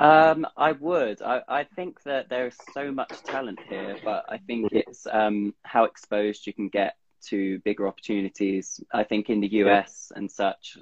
[0.00, 1.22] Um, I would.
[1.22, 5.54] I, I think that there is so much talent here, but I think it's um,
[5.62, 6.96] how exposed you can get
[7.28, 8.80] to bigger opportunities.
[8.92, 10.76] I think in the US and such,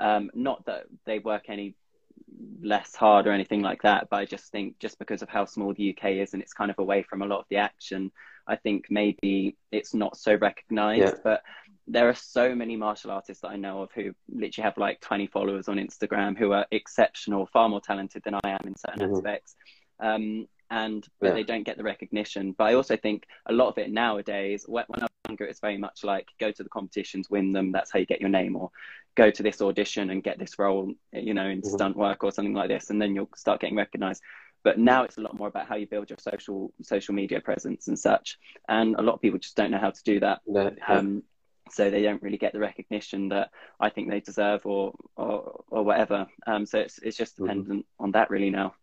[0.00, 1.74] um, not that they work any
[2.60, 5.72] less hard or anything like that, but I just think just because of how small
[5.72, 8.10] the UK is and it's kind of away from a lot of the action,
[8.46, 11.14] I think maybe it's not so recognized.
[11.16, 11.20] Yeah.
[11.22, 11.42] But
[11.86, 15.28] there are so many martial artists that I know of who literally have like 20
[15.28, 19.18] followers on Instagram who are exceptional, far more talented than I am in certain Mhm.
[19.18, 19.54] aspects.
[20.00, 21.34] Um, and but Yeah.
[21.34, 22.52] they don't get the recognition.
[22.52, 25.60] But I also think a lot of it nowadays, when when I was younger, it's
[25.60, 27.70] very much like go to the competitions, win them.
[27.70, 28.70] That's how you get your name, or
[29.16, 31.70] go to this audition and get this role, you know, in Mhm.
[31.74, 34.22] stunt work or something like this, and then you'll start getting recognized.
[34.62, 37.88] But now it's a lot more about how you build your social social media presence
[37.88, 38.38] and such.
[38.68, 40.40] And a lot of people just don't know how to do that.
[40.46, 41.22] That, Um,
[41.70, 43.50] so they don't really get the recognition that
[43.80, 46.26] I think they deserve, or or, or whatever.
[46.46, 47.44] Um, so it's it's just Mhm.
[47.44, 48.74] dependent on that really now.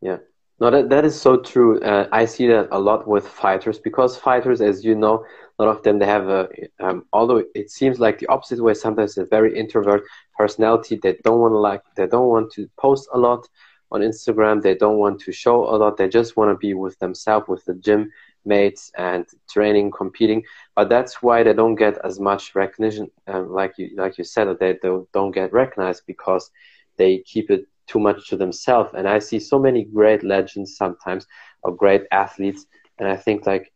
[0.00, 0.18] Yeah,
[0.60, 1.80] no, that, that is so true.
[1.80, 5.24] Uh, I see that a lot with fighters because fighters, as you know,
[5.64, 6.48] lot of them they have a.
[6.80, 10.02] Um, although it seems like the opposite way, sometimes a very introvert
[10.36, 10.98] personality.
[11.02, 11.82] They don't want to like.
[11.96, 13.48] They don't want to post a lot
[13.90, 14.62] on Instagram.
[14.62, 15.96] They don't want to show a lot.
[15.96, 18.10] They just want to be with themselves, with the gym
[18.44, 20.42] mates, and training, competing.
[20.74, 23.10] But that's why they don't get as much recognition.
[23.26, 26.50] Um, like you, like you said, they don't, don't get recognized because
[26.96, 28.90] they keep it too much to themselves.
[28.96, 31.26] And I see so many great legends sometimes
[31.62, 32.66] or great athletes,
[32.98, 33.71] and I think like,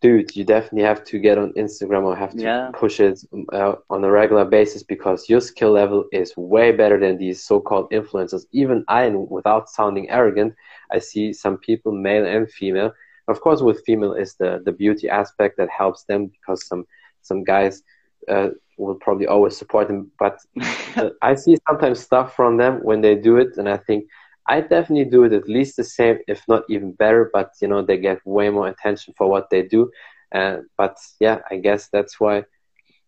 [0.00, 2.70] dude, you definitely have to get on Instagram or have to Yeah.
[2.72, 3.20] push it
[3.52, 7.90] uh, on a regular basis because your skill level is way better than these so-called
[7.90, 8.44] influencers.
[8.52, 10.54] Even I, without sounding arrogant,
[10.92, 12.92] I see some people, male and female.
[13.28, 16.84] Of course, with female is the the beauty aspect that helps them because some
[17.22, 17.82] some guys
[18.28, 20.38] uh, will probably always support them, but
[21.22, 24.04] I see sometimes stuff from them when they do it, and I think
[24.50, 27.30] I definitely do it at least the same, if not even better.
[27.32, 29.90] But you know, they get way more attention for what they do.
[30.34, 32.44] Uh, but yeah, I guess that's why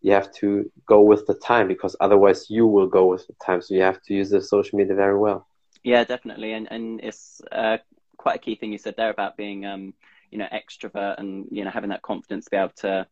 [0.03, 3.61] you have to go with the time because otherwise you will go with the time.
[3.61, 5.49] So you have to use the social media very well.
[5.83, 7.79] Yeah, definitely, and and it's uh,
[8.19, 9.95] quite a key thing you said there about being, um,
[10.31, 13.07] you know, extrovert and you know having that confidence to be able to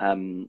[0.00, 0.48] um,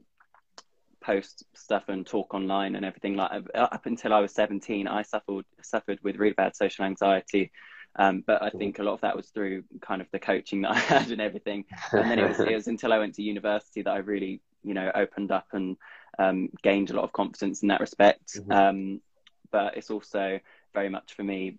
[1.08, 3.16] post stuff and talk online and everything.
[3.16, 7.52] Like up until I was seventeen, I suffered suffered with really bad social anxiety,
[7.96, 10.72] um, but I think a lot of that was through kind of the coaching that
[10.78, 11.66] I had and everything.
[11.94, 14.74] And then it was it was until I went to university that I really, you
[14.74, 15.78] know, opened up and
[16.20, 18.38] um, gained a lot of confidence in that respect.
[18.38, 18.54] Mhm.
[18.54, 19.02] Um,
[19.50, 20.40] but it's also
[20.74, 21.58] very much for me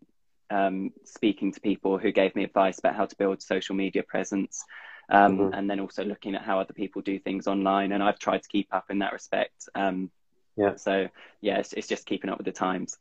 [0.50, 4.62] um, speaking to people who gave me advice about how to build social media presence,
[5.08, 5.50] um, Mhm.
[5.52, 7.92] and then also looking at how other people do things online.
[7.92, 9.68] And I've tried to keep up in that respect.
[9.74, 10.10] Um,
[10.56, 10.74] Yeah.
[10.76, 11.08] So
[11.40, 12.98] yeah, it's, it's just keeping up with the times.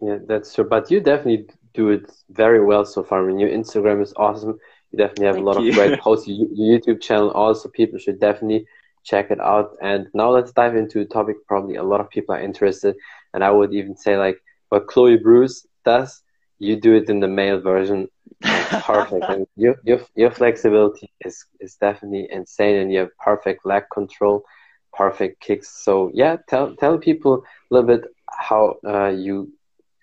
[0.00, 0.64] Yeah, that's true.
[0.64, 3.22] But you definitely do it very well so far.
[3.22, 4.58] I mean, your Instagram is awesome.
[4.90, 5.68] You definitely have Thank a lot you.
[5.70, 6.26] of great posts.
[6.28, 8.66] Your your YouTube channel also, people should definitely
[9.04, 9.76] check it out.
[9.82, 12.96] And now let's dive into a topic probably a lot of people are interested.
[13.34, 14.38] And I would even say like
[14.70, 16.22] what Chloe Bruce does,
[16.58, 18.08] you do it in the male version
[18.42, 19.24] perfect.
[19.28, 24.44] and your, your, your flexibility is, is definitely insane and you have perfect leg control,
[24.92, 25.68] perfect kicks.
[25.84, 29.52] So yeah, tell, tell people a little bit how uh, you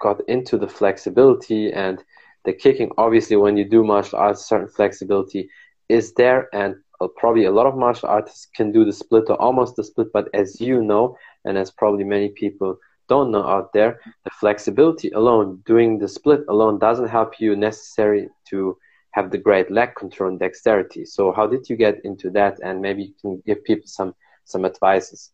[0.01, 2.03] got into the flexibility and
[2.45, 2.91] the kicking.
[2.97, 5.49] Obviously, when you do martial arts, certain flexibility
[5.89, 9.41] is there, and uh, probably a lot of martial artists can do the split or
[9.41, 10.07] almost the split.
[10.13, 15.09] But as you know, and as probably many people don't know out there, the flexibility
[15.11, 18.77] alone, doing the split alone, doesn't help you necessary to
[19.11, 21.05] have the great leg control and dexterity.
[21.05, 22.59] So, how did you get into that?
[22.63, 24.13] And maybe you can give people some
[24.43, 25.31] some advices.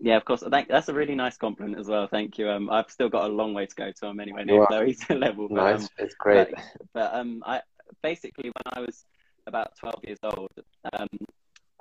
[0.00, 0.42] Yeah, of course.
[0.42, 2.06] I think that's a really nice compliment as well.
[2.06, 2.50] Thank you.
[2.50, 4.66] Um, I've still got a long way to go to I'm anywhere near.
[4.66, 5.48] Chloe's level.
[5.48, 6.48] But, Nice, um, it's great.
[6.50, 7.62] But, but um, I
[8.02, 9.04] basically when I was
[9.46, 10.50] about 12 years old,
[10.92, 11.08] um,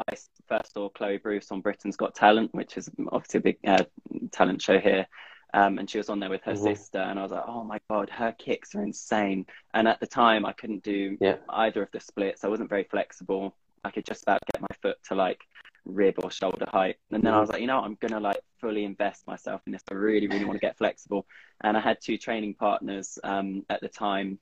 [0.10, 0.16] I
[0.48, 3.84] first saw Chloe Bruce on Britain's Got Talent, which is obviously a big uh,
[4.32, 5.08] talent show here.
[5.54, 6.64] Um, and she was on there with her mm-hmm.
[6.64, 10.08] sister, and I was like, "Oh my god, her kicks are insane!" And at the
[10.08, 11.36] time, I couldn't do yeah.
[11.48, 12.44] either of the splits.
[12.44, 13.56] I wasn't very flexible.
[13.84, 15.42] I could just about get my foot to like
[15.86, 16.96] rib or shoulder height.
[17.12, 19.84] And then I was like, you know, I'm gonna like fully invest myself in this.
[19.92, 21.28] I really, really want to get flexible.
[21.62, 24.40] And I had two training partners um, at the time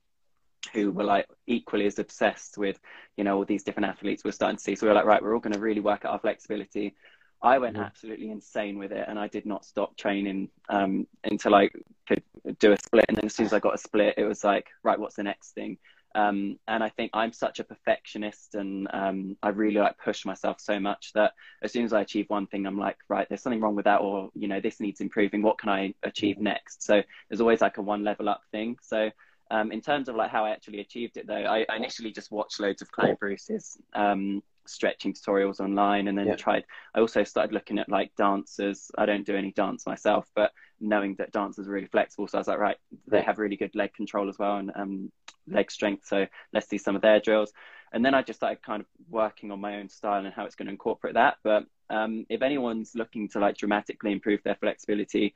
[0.74, 2.80] who were like equally as obsessed with,
[3.18, 4.76] you know, all these different athletes we're starting to see.
[4.76, 6.96] So we were like, right, we're all going to really work at our flexibility.
[7.44, 7.86] I went mm-hmm.
[7.86, 11.70] absolutely insane with it, and I did not stop training um, until I
[12.08, 12.24] could
[12.60, 13.06] do a split.
[13.10, 15.24] And then as soon as I got a split, it was like, right, what's the
[15.24, 15.78] next thing?
[16.14, 20.60] Um, and I think I'm such a perfectionist and um, I really like push myself
[20.60, 21.32] so much that
[21.64, 24.02] as soon as I achieve one thing, I'm like, right, there's something wrong with that,
[24.02, 25.42] or, you know, this needs improving.
[25.42, 26.84] What can I achieve next?
[26.84, 28.78] So there's always like a one level up thing.
[28.82, 29.10] So
[29.52, 32.32] um, in terms of like how I actually achieved it, though, I, I initially just
[32.32, 36.36] watched loads of Chloe Bruce's um, stretching tutorials online and then yeah.
[36.36, 36.64] tried
[36.96, 38.92] i also started looking at like dancers.
[38.98, 42.40] I don't do any dance myself but knowing that dancers are really flexible so i
[42.42, 45.12] was like right they have really good leg control as well and um,
[45.48, 47.52] leg strength so let's see some of their drills.
[47.94, 50.56] And then i just started kind of working on my own style and how it's
[50.56, 55.34] going to incorporate that but um, if anyone's looking to like dramatically improve their flexibility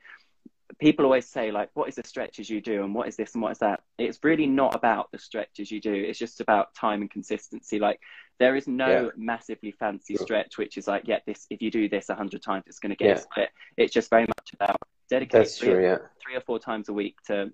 [0.78, 3.42] people always say like what is the stretches you do and what is this and
[3.42, 7.02] what is that it's really not about the stretches you do it's just about time
[7.02, 8.00] and consistency like
[8.38, 9.08] there is no yeah.
[9.16, 12.78] massively fancy stretch which is like yeah this if you do this 100 times it's
[12.78, 13.22] going to get yeah.
[13.22, 14.76] split it's just very much about
[15.08, 15.96] dedicating three, true, yeah.
[16.22, 17.50] three or four times a week to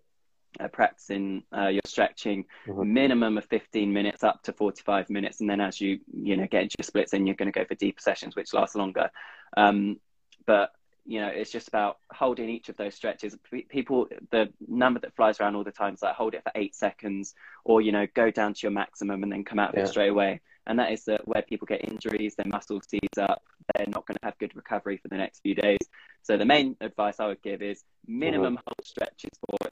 [0.61, 2.93] uh, practicing uh, your stretching mm-hmm.
[2.93, 6.63] minimum of 15 minutes up to 45 minutes and then as you you know get
[6.63, 9.11] into your splits then you're going to go for deeper sessions which last longer
[9.57, 9.99] um,
[10.47, 10.73] but
[11.05, 13.37] you know, it's just about holding each of those stretches.
[13.69, 16.75] People, the number that flies around all the time is like hold it for eight
[16.75, 17.35] seconds,
[17.65, 19.85] or you know, go down to your maximum and then come out of yeah.
[19.85, 20.41] it straight away.
[20.67, 23.43] And that is the, where people get injuries, their muscles seize up,
[23.75, 25.81] they're not going to have good recovery for the next few days.
[26.23, 28.63] So the main advice I would give is minimum mm-hmm.
[28.65, 29.71] hold stretches for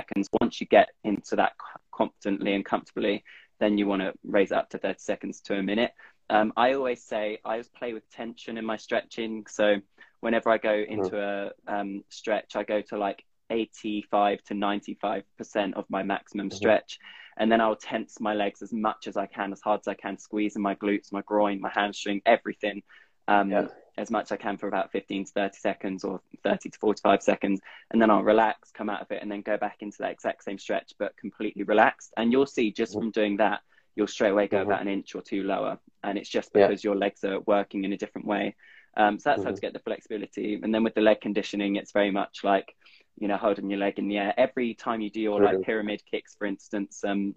[0.00, 0.28] seconds.
[0.40, 1.52] Once you get into that
[1.92, 3.24] confidently and comfortably,
[3.60, 5.92] then you want to raise it up to 30 seconds to a minute.
[6.30, 9.46] Um, I always say I always play with tension in my stretching.
[9.48, 9.76] So
[10.20, 15.84] whenever I go into a um, stretch, I go to like 85 to 95% of
[15.88, 16.56] my maximum mm-hmm.
[16.56, 16.98] stretch.
[17.36, 19.94] And then I'll tense my legs as much as I can, as hard as I
[19.94, 22.82] can, squeezing my glutes, my groin, my hamstring, everything.
[23.26, 23.68] Um, yeah.
[23.96, 27.22] As much as I can for about 15 to 30 seconds or 30 to 45
[27.22, 27.60] seconds.
[27.90, 30.42] And then I'll relax, come out of it, and then go back into that exact
[30.42, 32.12] same stretch, but completely relaxed.
[32.16, 33.00] And you'll see just mm-hmm.
[33.00, 33.60] from doing that,
[33.96, 34.70] you'll straight away go mm-hmm.
[34.70, 35.78] about an inch or two lower.
[36.02, 36.90] And it's just because yeah.
[36.90, 38.56] your legs are working in a different way.
[38.96, 39.48] Um, so that's mm-hmm.
[39.48, 40.60] how to get the flexibility.
[40.62, 42.74] And then with the leg conditioning, it's very much like,
[43.18, 44.34] you know, holding your leg in the air.
[44.36, 47.34] Every time you do your like pyramid kicks, for instance, um,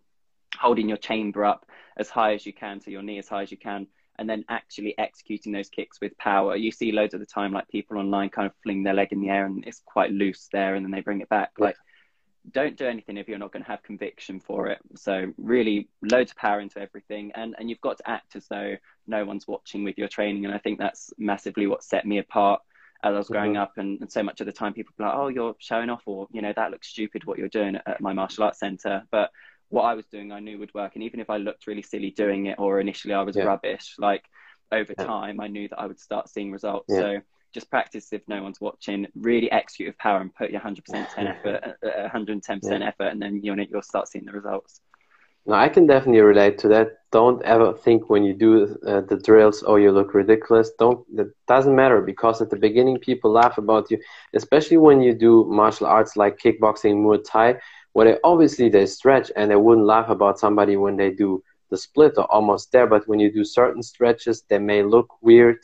[0.57, 1.65] holding your chamber up
[1.97, 3.87] as high as you can, to your knee as high as you can,
[4.19, 6.55] and then actually executing those kicks with power.
[6.55, 9.21] You see loads of the time, like people online kind of fling their leg in
[9.21, 11.51] the air and it's quite loose there, and then they bring it back.
[11.59, 11.65] Yeah.
[11.65, 11.77] Like
[12.51, 14.79] don't do anything if you're not going to have conviction for it.
[14.95, 18.75] So really loads of power into everything and, and you've got to act as though
[19.07, 20.45] no one's watching with your training.
[20.45, 22.61] And I think that's massively what set me apart
[23.03, 23.61] as I was growing mm-hmm.
[23.61, 26.01] up and, and, so much of the time people were like, Oh, you're showing off
[26.05, 29.03] or, you know, that looks stupid what you're doing at, my martial arts center.
[29.11, 29.31] But
[29.69, 30.93] what I was doing I knew would work.
[30.95, 33.43] And even if I looked really silly doing it or initially I was yeah.
[33.43, 34.23] rubbish, like
[34.71, 35.05] over yeah.
[35.05, 36.87] time I knew that I would start seeing results.
[36.89, 36.99] Yeah.
[36.99, 37.19] So
[37.53, 39.07] just practice if no one's watching.
[39.15, 40.79] Really execute with power and put your 100%
[41.17, 42.87] effort, 110% yeah.
[42.87, 44.81] effort, and then you'll you'll start seeing the results.
[45.47, 46.97] No, I can definitely relate to that.
[47.09, 50.71] Don't ever think when you do uh, the drills, oh, you look ridiculous.
[50.77, 50.99] Don't.
[51.15, 53.97] That doesn't matter because at the beginning people laugh about you,
[54.33, 57.59] especially when you do martial arts like kickboxing, Muay Thai,
[57.93, 61.77] where they obviously they stretch and they wouldn't laugh about somebody when they do the
[61.77, 62.87] split or almost there.
[62.87, 65.59] But when you do certain stretches, they may look weird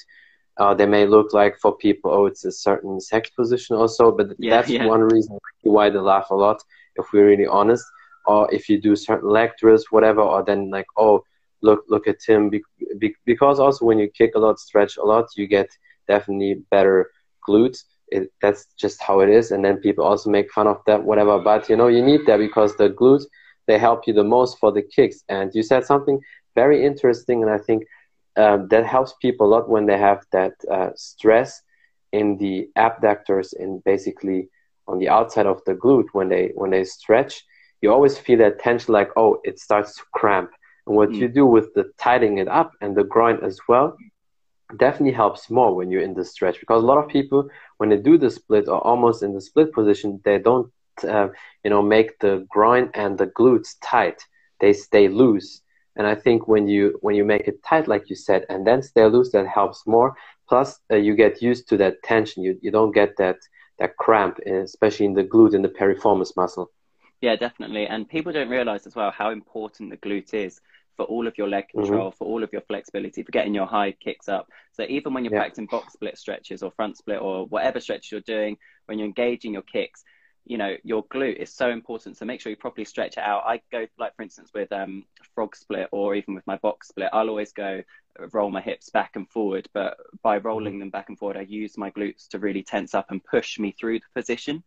[0.57, 4.27] uh, they may look like for people, oh, it's a certain sex position also, but
[4.37, 4.85] yeah, that's yeah.
[4.85, 6.61] one reason why they laugh a lot,
[6.95, 7.85] if we're really honest.
[8.25, 11.23] Or if you do certain leg drills, whatever, or then like, oh,
[11.61, 12.49] look, look at him.
[12.49, 12.63] Be-
[12.97, 15.69] be- because also when you kick a lot, stretch a lot, you get
[16.07, 17.11] definitely better
[17.47, 17.83] glutes.
[18.09, 19.51] It, that's just how it is.
[19.51, 21.39] And then people also make fun of that, whatever.
[21.39, 23.25] But you know, you need that because the glutes
[23.67, 25.23] they help you the most for the kicks.
[25.29, 26.19] And you said something
[26.55, 27.83] very interesting, and I think
[28.35, 31.61] um, that helps people a lot when they have that uh, stress
[32.11, 34.49] in the abductors and basically
[34.87, 37.43] on the outside of the glute when they when they stretch.
[37.81, 40.51] You always feel that tension like oh it starts to cramp.
[40.85, 41.15] And what mm.
[41.15, 43.95] you do with the tightening it up and the groin as well
[44.77, 47.97] definitely helps more when you're in the stretch because a lot of people when they
[47.97, 50.71] do the split or almost in the split position they don't
[51.07, 51.27] uh,
[51.63, 54.25] you know make the groin and the glutes tight.
[54.59, 55.62] They stay loose
[55.95, 58.81] and I think when you when you make it tight, like you said, and then
[58.81, 60.15] stay loose, that helps more.
[60.49, 63.37] plus uh, you get used to that tension you, you don't get that
[63.79, 66.69] that cramp especially in the glute and the piriformis muscle
[67.21, 70.61] yeah definitely and people don't realize as well how important the glute is
[70.95, 71.81] for all of your leg mm-hmm.
[71.81, 72.17] control, mm-hmm.
[72.17, 74.47] for all of your flexibility, for getting your high kicks up.
[74.73, 75.39] So even when you're yeah.
[75.39, 79.53] practicing box split stretches or front split or whatever stretches you're doing, when you're engaging
[79.53, 80.03] your kicks,
[80.45, 83.43] you know your glute is so important so make sure you properly stretch it out.
[83.45, 87.09] I go like for instance with um frog split or even with my box split
[87.13, 87.81] i'll always go
[88.31, 91.77] roll my hips back and forward but by rolling them back and forward i use
[91.77, 94.63] my glutes to really tense up and push me through the position.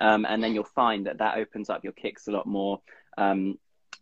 [0.00, 2.80] Um, and then you'll find that that opens up your kicks a lot more
[3.16, 3.58] um,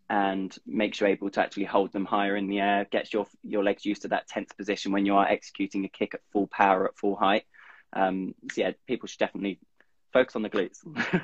[0.09, 3.63] and makes you able to actually hold them higher in the air gets your your
[3.63, 6.87] legs used to that tense position when you are executing a kick at full power
[6.87, 7.43] at full height.
[7.93, 9.59] Um, so yeah people should definitely
[10.13, 10.79] focus on the glutes.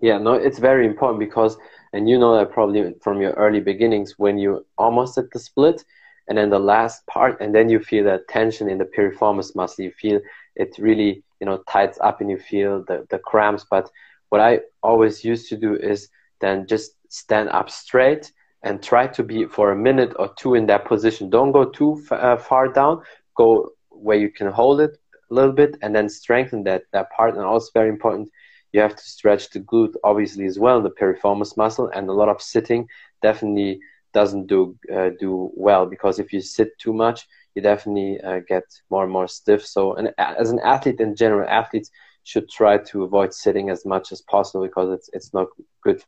[0.00, 1.56] yeah, no, it's very important because,
[1.92, 5.84] and you know that probably from your early beginnings when you almost at the split,
[6.28, 9.84] and then the last part, and then you feel that tension in the piriformis muscle.
[9.84, 10.20] You feel
[10.56, 13.66] it really, you know, tights up, and you feel the the cramps.
[13.70, 13.90] But
[14.28, 16.08] what I always used to do is
[16.40, 18.32] then just stand up straight
[18.62, 21.30] and try to be for a minute or two in that position.
[21.30, 23.02] Don't go too uh, far down.
[23.36, 24.98] Go where you can hold it,
[25.32, 27.34] little bit and then strengthen that that part.
[27.34, 28.30] And also very important
[28.72, 31.88] you have to stretch the glute obviously as well the piriformis muscle.
[31.94, 32.88] And a lot of sitting
[33.20, 33.80] definitely
[34.12, 38.64] doesn't do uh, do well because if you sit too much you definitely uh, get
[38.90, 39.64] more and more stiff.
[39.66, 41.90] So and as an athlete in general athletes
[42.24, 45.48] should try to avoid sitting as much as possible because it's it's not
[45.82, 46.02] good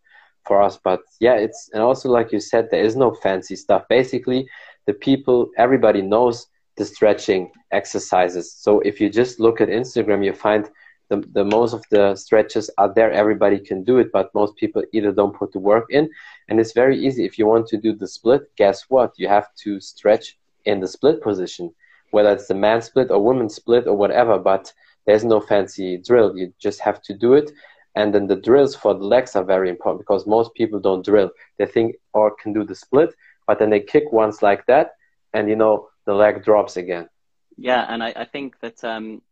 [0.47, 0.79] for us.
[0.83, 3.85] But yeah it's and also like you said there is no fancy stuff.
[3.89, 4.49] Basically
[4.87, 6.47] the people everybody knows
[6.77, 8.53] the stretching exercises.
[8.53, 10.69] So if you just look at Instagram, you find
[11.09, 13.13] the, the most of the stretches are there.
[13.13, 16.09] Everybody can do it, but most people either don't put the work in.
[16.49, 17.25] And it's very easy.
[17.25, 19.13] If you want to do the split, guess what?
[19.17, 21.73] You have to stretch in the split position,
[22.11, 24.39] whether it's the man split or woman split or whatever.
[24.39, 24.73] But
[25.07, 26.37] there's no fancy drill.
[26.37, 27.51] You just have to do it.
[27.95, 31.31] And then the drills for the legs are very important because most people don't drill.
[31.59, 33.15] They think oh, or can do the split,
[33.47, 34.93] but then they kick once like that,
[35.33, 37.09] and you know the leg drops again.
[37.57, 39.23] Yeah, and I, I think that um,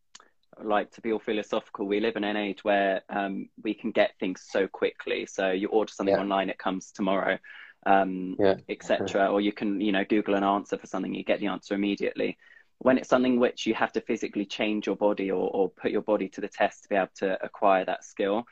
[0.63, 4.13] like to be all philosophical, we live in an age where um, we can get
[4.21, 5.27] things so quickly.
[5.27, 6.21] So you order something yeah.
[6.21, 7.39] online, it comes tomorrow,
[7.87, 8.57] um, yeah.
[8.69, 9.31] etc.
[9.31, 12.39] or you can, you know, Google an answer for something, you get the answer immediately.
[12.79, 16.03] When it's something which you have to physically change your body or, or put your
[16.03, 18.45] body to the test to be able to acquire that skill,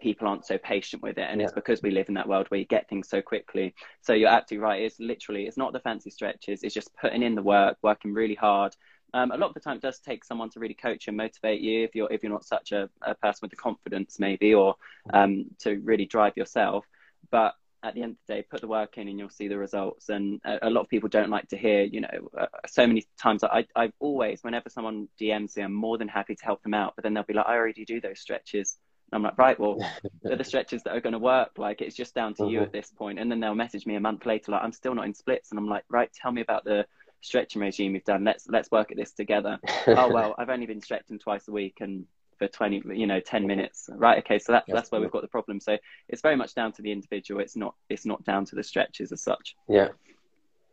[0.00, 1.46] people aren't so patient with it and yeah.
[1.46, 3.74] it's because we live in that world where you get things so quickly.
[4.02, 4.82] So you're absolutely right.
[4.82, 6.62] It's literally it's not the fancy stretches.
[6.62, 8.74] It's just putting in the work working really hard.
[9.14, 11.60] Um, a lot of the time it does take someone to really coach and motivate
[11.60, 14.76] you if you're if you're not such a, a person with the confidence maybe or
[15.12, 16.84] um, to really drive yourself.
[17.30, 17.54] But
[17.84, 20.08] at the end of the day put the work in and you'll see the results.
[20.08, 23.06] And a, a lot of people don't like to hear you know uh, so many
[23.20, 26.74] times I, i've always whenever someone dms me i'm more than happy to help them
[26.74, 26.94] out.
[26.96, 28.78] But then they'll be like i already do those stretches
[29.14, 29.78] I'm like, right, well,
[30.22, 31.52] they're the stretches that are going to work.
[31.56, 32.50] Like, it's just down to mm-hmm.
[32.50, 33.18] you at this point.
[33.18, 35.50] And then they'll message me a month later, like, I'm still not in splits.
[35.50, 36.86] And I'm like, right, tell me about the
[37.20, 38.24] stretching regime you've done.
[38.24, 39.58] Let's let's work at this together.
[39.86, 42.04] oh well, I've only been stretching twice a week and
[42.38, 43.88] for 20, you know, 10 minutes.
[43.92, 44.18] Right.
[44.18, 44.38] Okay.
[44.38, 45.60] So that's that's where we've got the problem.
[45.60, 47.40] So it's very much down to the individual.
[47.40, 49.56] It's not it's not down to the stretches as such.
[49.68, 49.88] Yeah.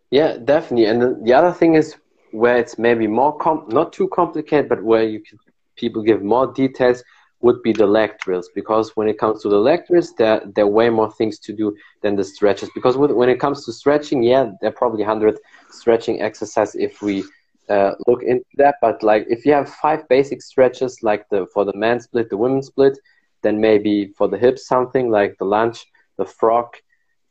[0.09, 0.87] Yeah, definitely.
[0.87, 1.95] And the other thing is
[2.31, 5.39] where it's maybe more com- not too complicated, but where you can
[5.75, 7.03] people give more details
[7.41, 10.65] would be the leg drills because when it comes to the leg drills, there, there
[10.65, 12.69] are way more things to do than the stretches.
[12.75, 15.39] Because when it comes to stretching, yeah, there are probably 100
[15.69, 17.23] stretching exercises if we
[17.69, 18.75] uh, look into that.
[18.81, 22.37] But like if you have five basic stretches, like the for the man split, the
[22.37, 22.97] women split,
[23.41, 25.85] then maybe for the hips something like the lunge,
[26.17, 26.67] the frog,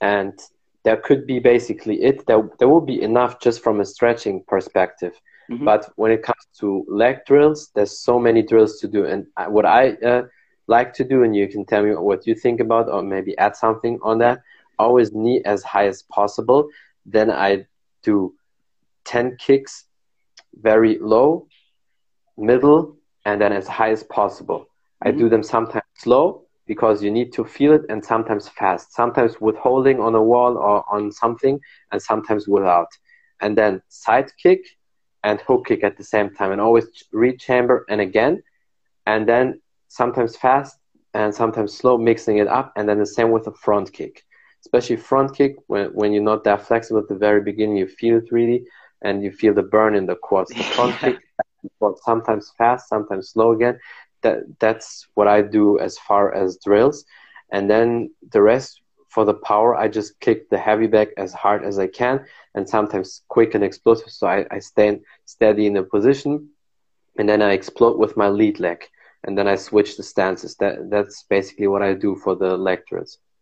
[0.01, 0.39] and
[0.85, 2.27] there could be basically it.
[2.27, 5.15] There, there will be enough just from a stretching perspective.
[5.51, 5.65] Mm-hmm.
[5.65, 9.05] But when it comes to leg drills, there's so many drills to do.
[9.05, 10.23] And what I uh,
[10.69, 13.57] like to do, and you can tell me what you think about, or maybe add
[13.57, 14.41] something on that.
[14.79, 16.69] Always knee as high as possible.
[17.05, 17.67] Then I
[18.03, 18.35] do
[19.05, 19.87] 10 kicks
[20.55, 21.49] very low,
[22.39, 24.61] middle, and then as high as possible.
[25.05, 25.09] Mm-hmm.
[25.09, 28.93] I do them sometimes slow because you need to feel it, and sometimes fast.
[28.93, 31.59] Sometimes with holding on a wall or on something,
[31.91, 32.87] and sometimes without.
[33.41, 34.61] And then side kick
[35.23, 38.43] and hook kick at the same time and always reach chamber and again
[39.07, 40.79] and then sometimes fast
[41.15, 44.25] and sometimes slow mixing it up and then the same with the front kick.
[44.61, 48.19] Especially front kick when, when you're not that flexible at the very beginning you feel
[48.19, 48.65] it really
[49.03, 50.51] and you feel the burn in the quads.
[50.51, 51.19] The front kick
[51.81, 53.79] but sometimes fast sometimes slow again.
[54.23, 57.05] That that's what i do as far as drills.
[57.53, 61.65] And then the rest for the power, I just kick the heavy bag as hard
[61.65, 64.11] as I can, and sometimes quick and explosive.
[64.11, 66.49] So I, I stand steady in the position,
[67.19, 68.89] and then I explode with my lead leg,
[69.25, 70.57] and then I switch the stances.
[70.57, 72.81] That that's basically what I do for the leg.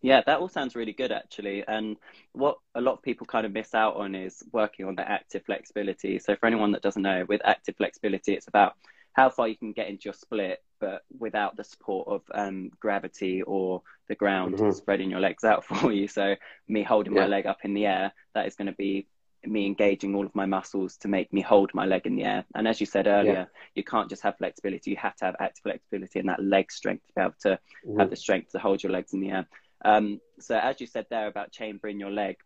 [0.01, 1.65] Yeah, that all sounds really good actually.
[1.67, 1.97] And
[2.33, 5.45] what a lot of people kind of miss out on is working on the active
[5.45, 6.19] flexibility.
[6.19, 8.75] So for anyone that doesn't know, with active flexibility, it's about
[9.13, 13.43] how far you can get into your split, but without the support of um, gravity
[13.43, 14.71] or the ground mm-hmm.
[14.71, 16.09] spreading your legs out for you.
[16.09, 16.35] So
[16.67, 17.23] me holding yeah.
[17.23, 19.07] my leg up in the air, that is going to be
[19.45, 22.45] me engaging all of my muscles to make me hold my leg in the air.
[22.55, 23.45] And as you said earlier, yeah.
[23.75, 27.07] you can't just have flexibility, you have to have active flexibility and that leg strength
[27.07, 28.01] to be able to mm-hmm.
[28.01, 29.47] have the strength to hold your legs in the air.
[29.85, 32.37] Um, so as you said there about chambering your leg,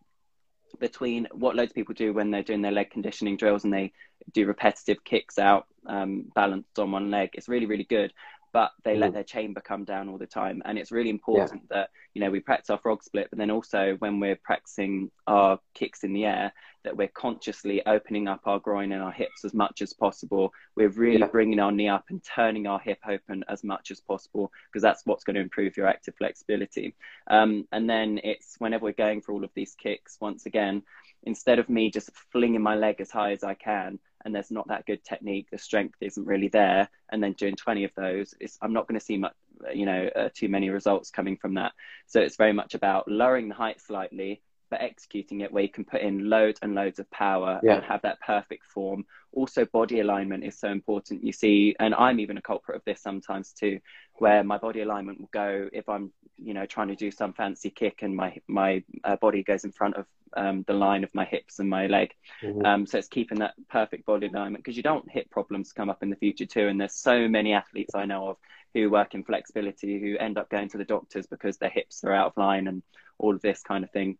[0.79, 3.91] between what loads of people do when they're doing their leg conditioning drills and they
[4.33, 8.13] do repetitive kicks out um, balanced on one leg, it's really really good.
[8.53, 8.99] But they mm.
[8.99, 11.77] let their chamber come down all the time, and it's really important yeah.
[11.77, 15.59] that you know we practice our frog split, but then also when we're practicing our
[15.73, 19.53] kicks in the air, that we're consciously opening up our groin and our hips as
[19.53, 20.53] much as possible.
[20.75, 21.27] We're really yeah.
[21.27, 25.05] bringing our knee up and turning our hip open as much as possible because that's
[25.05, 26.95] what's going to improve your active flexibility.
[27.29, 30.83] Um, and then it's whenever we're going for all of these kicks, once again,
[31.23, 34.67] instead of me just flinging my leg as high as I can and there's not
[34.67, 38.73] that good technique, the strength isn't really there, and then doing 20 of those, I'm
[38.73, 39.33] not going to see much,
[39.73, 41.73] you know, uh, too many results coming from that.
[42.07, 44.41] So it's very much about lowering the height slightly,
[44.73, 47.75] but executing it where you can put in loads and loads of power yeah.
[47.75, 49.05] and have that perfect form.
[49.31, 51.23] Also, body alignment is so important.
[51.23, 53.79] You see, and I'm even a culprit of this sometimes too,
[54.15, 57.69] where my body alignment will go if I'm, you know, trying to do some fancy
[57.69, 61.25] kick and my my uh, body goes in front of um, the line of my
[61.25, 62.15] hips and my leg.
[62.41, 62.65] Mm-hmm.
[62.65, 66.01] Um, so it's keeping that perfect body alignment because you don't hip problems come up
[66.01, 66.67] in the future too.
[66.67, 68.37] And there's so many athletes I know of
[68.73, 72.13] who work in flexibility who end up going to the doctors because their hips are
[72.13, 72.81] out of line and
[73.19, 74.17] all of this kind of thing.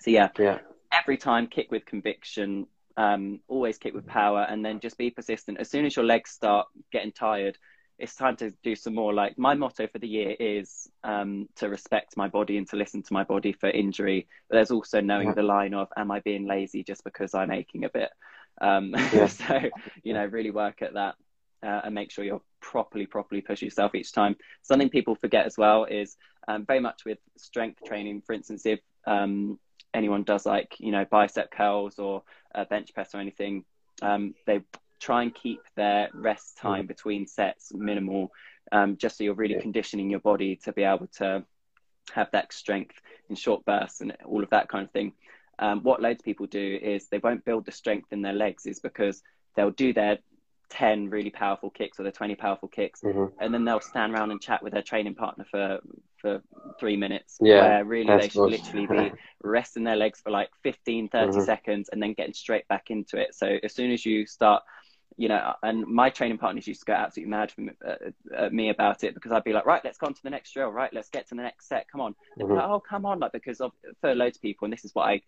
[0.00, 0.58] So yeah, yeah.
[0.92, 2.66] every time kick with conviction,
[2.96, 5.58] um, always kick with power, and then just be persistent.
[5.58, 7.58] As soon as your legs start getting tired,
[7.98, 9.12] it's time to do some more.
[9.12, 13.02] Like my motto for the year is um, to respect my body and to listen
[13.02, 14.28] to my body for injury.
[14.48, 15.34] But there's also knowing yeah.
[15.34, 18.10] the line of, am I being lazy just because I'm aching a bit?
[18.60, 19.26] Um, yeah.
[19.26, 19.60] so
[20.04, 21.16] you know, really work at that.
[21.60, 24.36] Uh, and make sure you're properly, properly push yourself each time.
[24.62, 26.16] Something people forget as well is
[26.46, 28.22] um, very much with strength training.
[28.24, 28.78] For instance, if
[29.08, 29.58] um,
[29.94, 32.22] anyone does like you know bicep curls or
[32.54, 33.64] a bench press or anything,
[34.02, 34.60] um, they
[35.00, 38.32] try and keep their rest time between sets minimal,
[38.72, 39.60] um, just so you're really yeah.
[39.60, 41.44] conditioning your body to be able to
[42.12, 45.12] have that strength in short bursts and all of that kind of thing.
[45.58, 48.66] Um, what loads of people do is they won't build the strength in their legs
[48.66, 49.22] is because
[49.56, 50.18] they'll do their
[50.70, 53.26] 10 really powerful kicks or their 20 powerful kicks mm-hmm.
[53.40, 55.80] and then they'll stand around and chat with their training partner for
[56.20, 56.42] for
[56.78, 59.12] three minutes yeah where really they should literally be
[59.42, 61.40] resting their legs for like 15 30 mm-hmm.
[61.42, 64.62] seconds and then getting straight back into it so as soon as you start
[65.16, 67.94] you know and my training partners used to go absolutely mad for me, uh,
[68.36, 70.52] uh, me about it because i'd be like right let's go on to the next
[70.52, 72.52] drill right let's get to the next set come on mm-hmm.
[72.52, 75.08] like, oh come on like because of for loads of people and this is what
[75.08, 75.20] i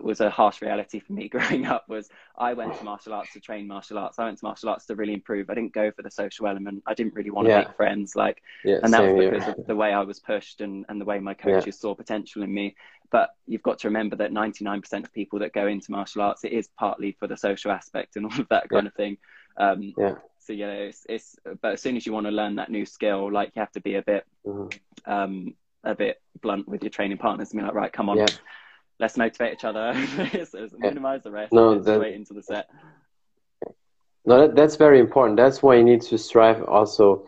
[0.00, 3.40] was a harsh reality for me growing up was I went to martial arts to
[3.40, 4.18] train martial arts.
[4.18, 5.48] I went to martial arts to really improve.
[5.50, 6.82] I didn't go for the social element.
[6.86, 7.58] I didn't really want to yeah.
[7.58, 8.16] make friends.
[8.16, 11.04] Like, yeah, and that was because of the way I was pushed and, and the
[11.04, 11.80] way my coaches yeah.
[11.80, 12.74] saw potential in me.
[13.10, 16.52] But you've got to remember that 99% of people that go into martial arts, it
[16.52, 19.16] is partly for the social aspect and all of that kind of thing.
[19.56, 20.16] Um, yeah.
[20.40, 22.84] So, you know, it's, it's, but as soon as you want to learn that new
[22.84, 25.10] skill, like you have to be a bit, mm-hmm.
[25.10, 28.26] um, a bit blunt with your training partners and be like, right, come on
[28.98, 29.94] let's motivate each other.
[30.50, 31.52] so minimize the rest.
[31.52, 32.68] No, that, straight into the set.
[34.24, 35.36] No, that, that's very important.
[35.36, 37.26] That's why you need to strive also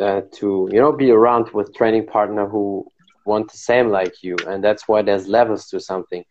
[0.00, 2.86] uh, to you know be around with training partner who
[3.26, 6.24] want the same like you, and that's why there's levels to something.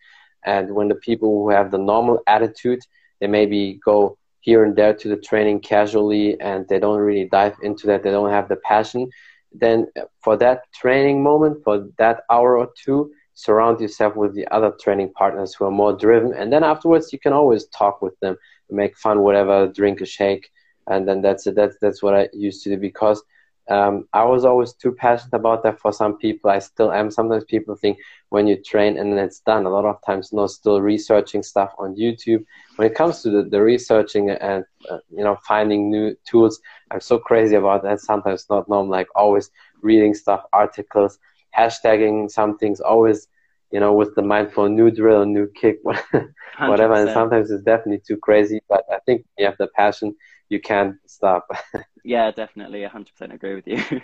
[0.45, 2.79] And when the people who have the normal attitude,
[3.19, 7.55] they maybe go here and there to the training casually, and they don't really dive
[7.61, 8.03] into that.
[8.03, 9.09] They don't have the passion.
[9.51, 9.87] Then
[10.23, 15.11] for that training moment, for that hour or two, surround yourself with the other training
[15.13, 18.35] partners who are more driven and then afterwards you can always talk with them
[18.69, 20.49] make fun whatever drink a shake
[20.87, 21.55] and then that's it.
[21.55, 23.23] That's that's what i used to do because
[23.69, 26.49] um, i was always too passionate about that for some people.
[26.49, 27.11] I still am.
[27.11, 27.97] Sometimes people think
[28.29, 29.65] when you train and then it's done.
[29.65, 32.43] A lot of times no still researching stuff on youtube.
[32.75, 36.59] When it comes to the, the researching and uh, you know finding new tools
[36.91, 38.01] i'm so crazy about that.
[38.01, 39.49] Sometimes not normal like always
[39.81, 41.19] reading stuff articles
[41.57, 43.27] hashtagging some things always
[43.71, 47.01] you know with the mind for a new drill new kick whatever 100%.
[47.01, 50.15] and sometimes it's definitely too crazy but i think you have the passion
[50.49, 51.47] you can't stop
[52.03, 54.01] yeah definitely 100% agree with you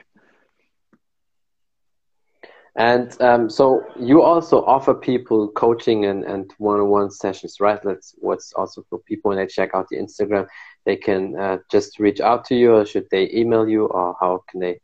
[2.78, 7.80] And um, so you also offer people coaching and, and one-on-one sessions, right?
[7.82, 10.46] That's what's also for people when they check out the Instagram,
[10.86, 14.44] they can uh, just reach out to you or should they email you or how
[14.50, 14.80] can they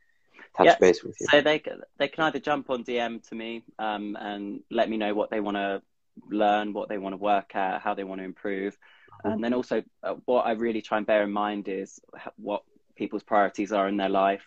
[0.55, 0.79] touch yes.
[0.79, 1.27] base with you?
[1.29, 1.61] So they,
[1.97, 5.39] they can either jump on DM to me um, and let me know what they
[5.39, 5.81] want to
[6.29, 8.73] learn, what they want to work at, how they want to improve.
[8.73, 9.31] Mm-hmm.
[9.31, 11.99] And then also uh, what I really try and bear in mind is
[12.37, 12.63] what
[12.95, 14.45] people's priorities are in their life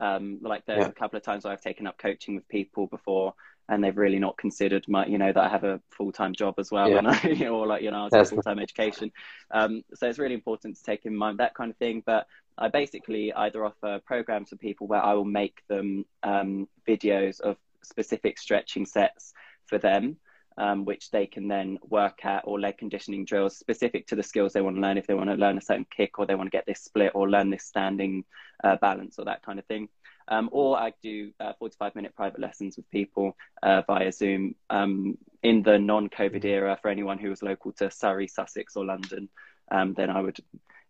[0.00, 0.88] um, like there's yeah.
[0.88, 3.34] a couple of times I've taken up coaching with people before,
[3.68, 6.54] and they've really not considered my, you know, that I have a full time job
[6.58, 6.98] as well, yeah.
[6.98, 9.12] and I, you know, or like you know, I was full time education.
[9.50, 12.02] Um, so it's really important to take in mind that kind of thing.
[12.04, 12.26] But
[12.60, 17.56] I basically either offer programs for people where I will make them um, videos of
[17.82, 19.32] specific stretching sets
[19.66, 20.18] for them
[20.60, 24.52] um, which they can then work at, or leg conditioning drills specific to the skills
[24.52, 24.98] they want to learn.
[24.98, 27.12] If they want to learn a certain kick, or they want to get this split,
[27.14, 28.24] or learn this standing
[28.62, 29.88] uh, balance, or that kind of thing.
[30.28, 35.16] Um, or I do uh, 45 minute private lessons with people uh, via Zoom um,
[35.42, 39.30] in the non COVID era for anyone who was local to Surrey, Sussex, or London.
[39.70, 40.38] Um, then I would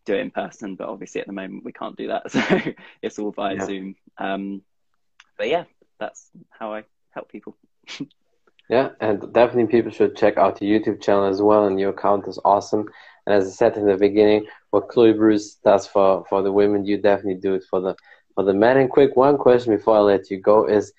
[0.05, 2.31] do it in person, but obviously at the moment we can't do that.
[2.33, 2.73] So
[3.03, 3.65] it's all via yeah.
[3.65, 3.97] Zoom.
[4.19, 4.63] Um,
[5.37, 5.65] but yeah,
[5.99, 7.57] that's how I help people.
[8.71, 11.67] Yeah, and definitely people should check out the YouTube channel as well.
[11.67, 12.89] And your account is awesome.
[13.27, 16.87] And as I said in the beginning, what Chloe Bruce does for for the women,
[16.87, 17.97] you definitely do it for the
[18.35, 18.77] for the men.
[18.77, 20.93] And quick one question before I let you go is,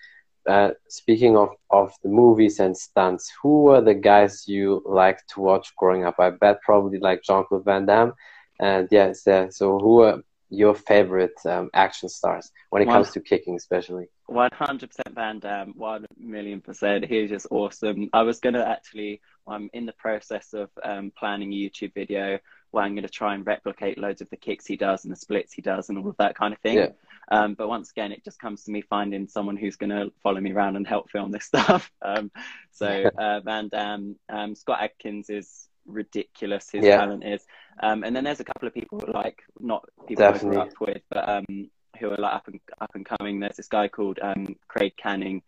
[0.50, 5.40] uh, speaking of of the movies and stunts, who were the guys you liked to
[5.40, 6.16] watch growing up?
[6.20, 8.14] I bet probably like Jean Claude Van Damme.
[8.62, 13.20] And yes, yeah, so who are your favorite um, action stars when it comes to
[13.20, 14.08] kicking, especially?
[14.30, 17.06] 100% Van Damme, 1 million percent.
[17.06, 18.10] He's just awesome.
[18.14, 22.38] I was going to actually, I'm in the process of um, planning a YouTube video
[22.70, 25.18] where I'm going to try and replicate loads of the kicks he does and the
[25.18, 26.78] splits he does and all of that kind of thing.
[26.78, 26.90] Yeah.
[27.32, 30.40] Um, but once again, it just comes to me finding someone who's going to follow
[30.40, 31.92] me around and help film this stuff.
[32.02, 32.32] Um,
[32.72, 36.98] so uh, Van Damme, um, Scott Adkins is ridiculous his yeah.
[36.98, 37.46] talent is.
[37.82, 40.58] Um, and then there's a couple of people like not people Definitely.
[40.58, 41.70] I grew up with, but um,
[42.00, 43.40] who are like up and up and coming.
[43.40, 45.42] There's this guy called um, Craig Canning,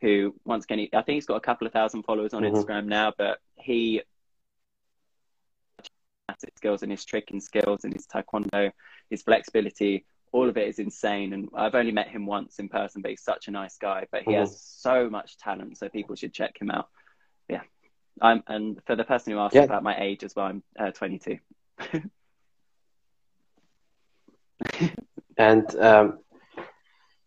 [0.00, 2.56] who once again, he, I think he's got a couple of thousand followers on mm-hmm.
[2.56, 4.02] Instagram now, but he
[6.28, 8.72] has his skills and his tricking skills and his taekwondo,
[9.10, 11.32] his flexibility, all of it is insane.
[11.32, 14.06] And I've only met him once in person, but he's such a nice guy.
[14.10, 14.40] But he mm-hmm.
[14.40, 16.88] has so much talent, so people should check him out.
[17.48, 17.62] Yeah.
[18.20, 19.62] I'm, and for the person who asked yeah.
[19.62, 21.38] about my age as well, I'm uh, 22.
[25.36, 26.18] and um,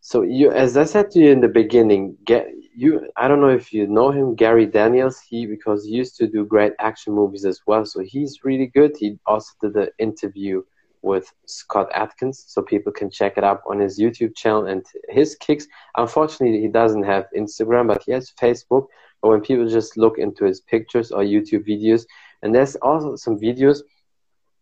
[0.01, 3.09] so you, as I said to you in the beginning, get you.
[3.17, 5.19] I don't know if you know him, Gary Daniels.
[5.19, 7.85] He because he used to do great action movies as well.
[7.85, 8.95] So he's really good.
[8.97, 10.63] He also did the interview
[11.01, 15.35] with Scott Adkins, so people can check it out on his YouTube channel and his
[15.35, 15.67] kicks.
[15.97, 18.87] Unfortunately, he doesn't have Instagram, but he has Facebook.
[19.21, 22.05] But when people just look into his pictures or YouTube videos,
[22.41, 23.79] and there's also some videos.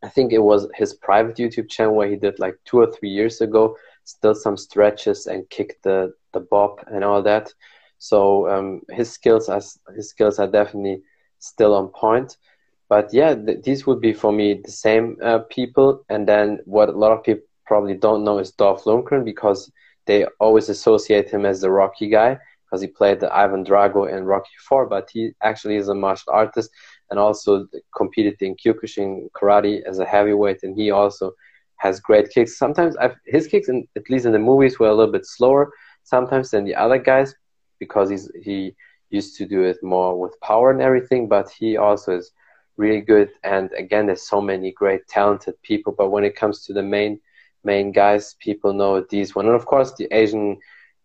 [0.04, 3.10] I think it was his private YouTube channel where he did like two or three
[3.10, 7.54] years ago, still some stretches and kicked the the bob and all that.
[7.98, 9.62] So um, his skills are
[9.96, 11.02] his skills are definitely
[11.40, 12.38] still on point
[12.90, 16.04] but yeah, th- these would be for me the same uh, people.
[16.10, 19.72] And then what a lot of people probably don't know is Dolph Lundgren because
[20.06, 22.38] they always associate him as the Rocky guy
[22.68, 26.34] because he played the Ivan Drago in Rocky Four, but he actually is a martial
[26.34, 26.70] artist
[27.10, 31.32] and also competed in Kyokushin karate as a heavyweight, and he also
[31.78, 32.58] has great kicks.
[32.58, 35.72] Sometimes I've, his kicks, in, at least in the movies, were a little bit slower
[36.04, 37.36] sometimes than the other guys
[37.80, 38.76] because he's he
[39.10, 42.32] used to do it more with power and everything, but he also is
[42.76, 43.30] really good.
[43.44, 45.94] And again, there's so many great, talented people.
[45.98, 47.20] But when it comes to the main
[47.64, 50.58] main guys, people know these one, and of course the Asian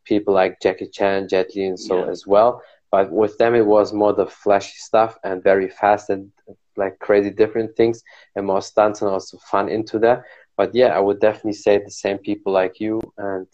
[0.05, 2.11] people like Jackie Chan, Jet Li, and so yeah.
[2.11, 2.63] as well.
[2.91, 6.31] But with them, it was more the flashy stuff and very fast and
[6.77, 8.03] like crazy different things
[8.37, 10.23] and more stunts and also fun into that.
[10.57, 13.47] But yeah, I would definitely say the same people like you and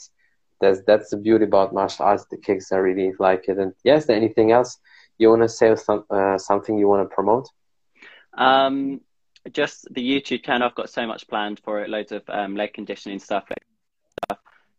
[0.61, 2.26] that's that's the beauty about martial arts.
[2.30, 3.59] The kicks, I really like it.
[3.59, 4.78] And yes, there anything else
[5.18, 5.74] you want to say?
[5.76, 7.49] Some uh, something you want to promote?
[8.36, 9.01] Um,
[9.53, 10.68] just the YouTube channel.
[10.68, 11.90] I've got so much planned for it.
[11.90, 13.44] Loads of um, leg conditioning stuff,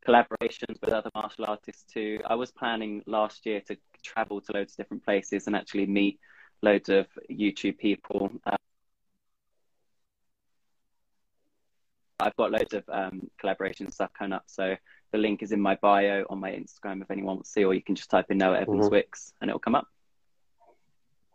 [0.10, 2.20] collaborations with other martial artists too.
[2.26, 6.20] I was planning last year to travel to loads of different places and actually meet
[6.62, 8.32] loads of YouTube people.
[8.45, 8.57] Uh,
[12.20, 14.43] I've got loads of um, collaboration stuff coming up.
[14.47, 14.76] So
[15.12, 17.74] the link is in my bio on my Instagram if anyone wants to see, or
[17.74, 18.95] you can just type in Noah Evans mm-hmm.
[18.95, 19.88] Wicks and it'll come up.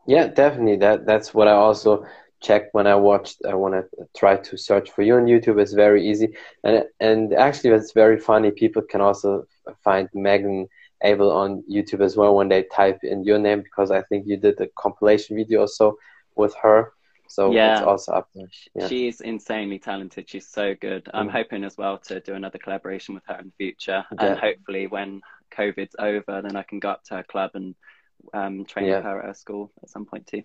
[0.07, 0.77] Yeah, definitely.
[0.77, 2.07] That that's what I also
[2.49, 3.39] check when I watched.
[3.53, 3.83] I want to
[4.21, 5.59] try to search for you on YouTube.
[5.61, 6.29] It's very easy,
[6.63, 8.51] and and actually, it's very funny.
[8.51, 9.47] People can also
[9.83, 10.69] find Megan
[11.03, 14.37] able on YouTube as well when they type in your name because I think you
[14.37, 15.97] did a compilation video also
[16.37, 16.93] with her.
[17.29, 17.73] So Yeah.
[17.79, 18.49] it's also up there.
[18.75, 18.87] Yeah.
[18.89, 20.29] She's insanely talented.
[20.31, 21.03] She's so good.
[21.13, 21.33] I'm Mm.
[21.39, 24.05] hoping as well to do another collaboration with her in the future.
[24.13, 24.25] Yeah.
[24.25, 25.21] And hopefully, when
[25.51, 27.75] COVID's over, then I can go up to her club and
[28.33, 29.03] um, train Yeah.
[29.03, 30.43] her at her school at some point too.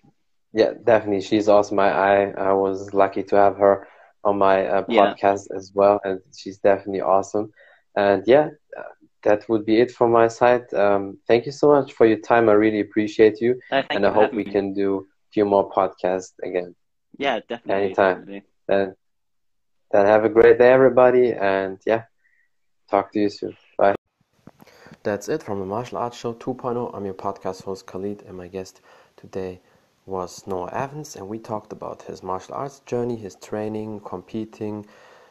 [0.54, 1.22] Yeah, definitely.
[1.22, 1.80] She's awesome.
[1.80, 2.16] I, I,
[2.50, 3.88] I was lucky to have her
[4.24, 5.14] on my uh, Yeah.
[5.14, 7.52] podcast as well, and she's definitely awesome.
[7.95, 8.84] And yeah, uh,
[9.24, 10.72] that would be it from my side.
[10.74, 12.50] Um, thank you so much for your time.
[12.50, 14.52] I really appreciate you, No, and you I hope we me.
[14.52, 16.76] can do a few more podcasts again.
[17.18, 17.95] Yeah, definitely.
[17.95, 18.26] Anytime.
[18.26, 18.43] definitely.
[18.68, 18.95] Then,
[19.91, 22.04] then have a great day, everybody, and yeah,
[22.89, 23.56] talk to you soon.
[23.78, 23.95] Bye.
[25.04, 26.91] That's it from the Martial Arts Show 2.0.
[26.93, 28.82] I'm your podcast host Khalid, and my guest
[29.18, 29.62] today
[30.10, 34.86] was Noah Evans, and we talked about his martial arts journey, his training, competing,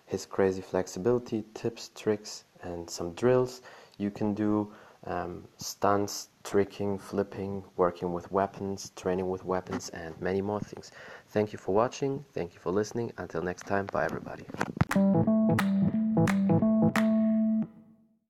[0.06, 3.60] his crazy flexibility, tips, tricks, and some drills
[3.98, 4.72] you can do,
[5.06, 10.92] um, stunts, tricking, flipping, working with weapons, training with weapons, and many more things.
[11.30, 12.24] Thank you for watching.
[12.32, 13.12] Thank you for listening.
[13.18, 14.44] Until next time, bye everybody.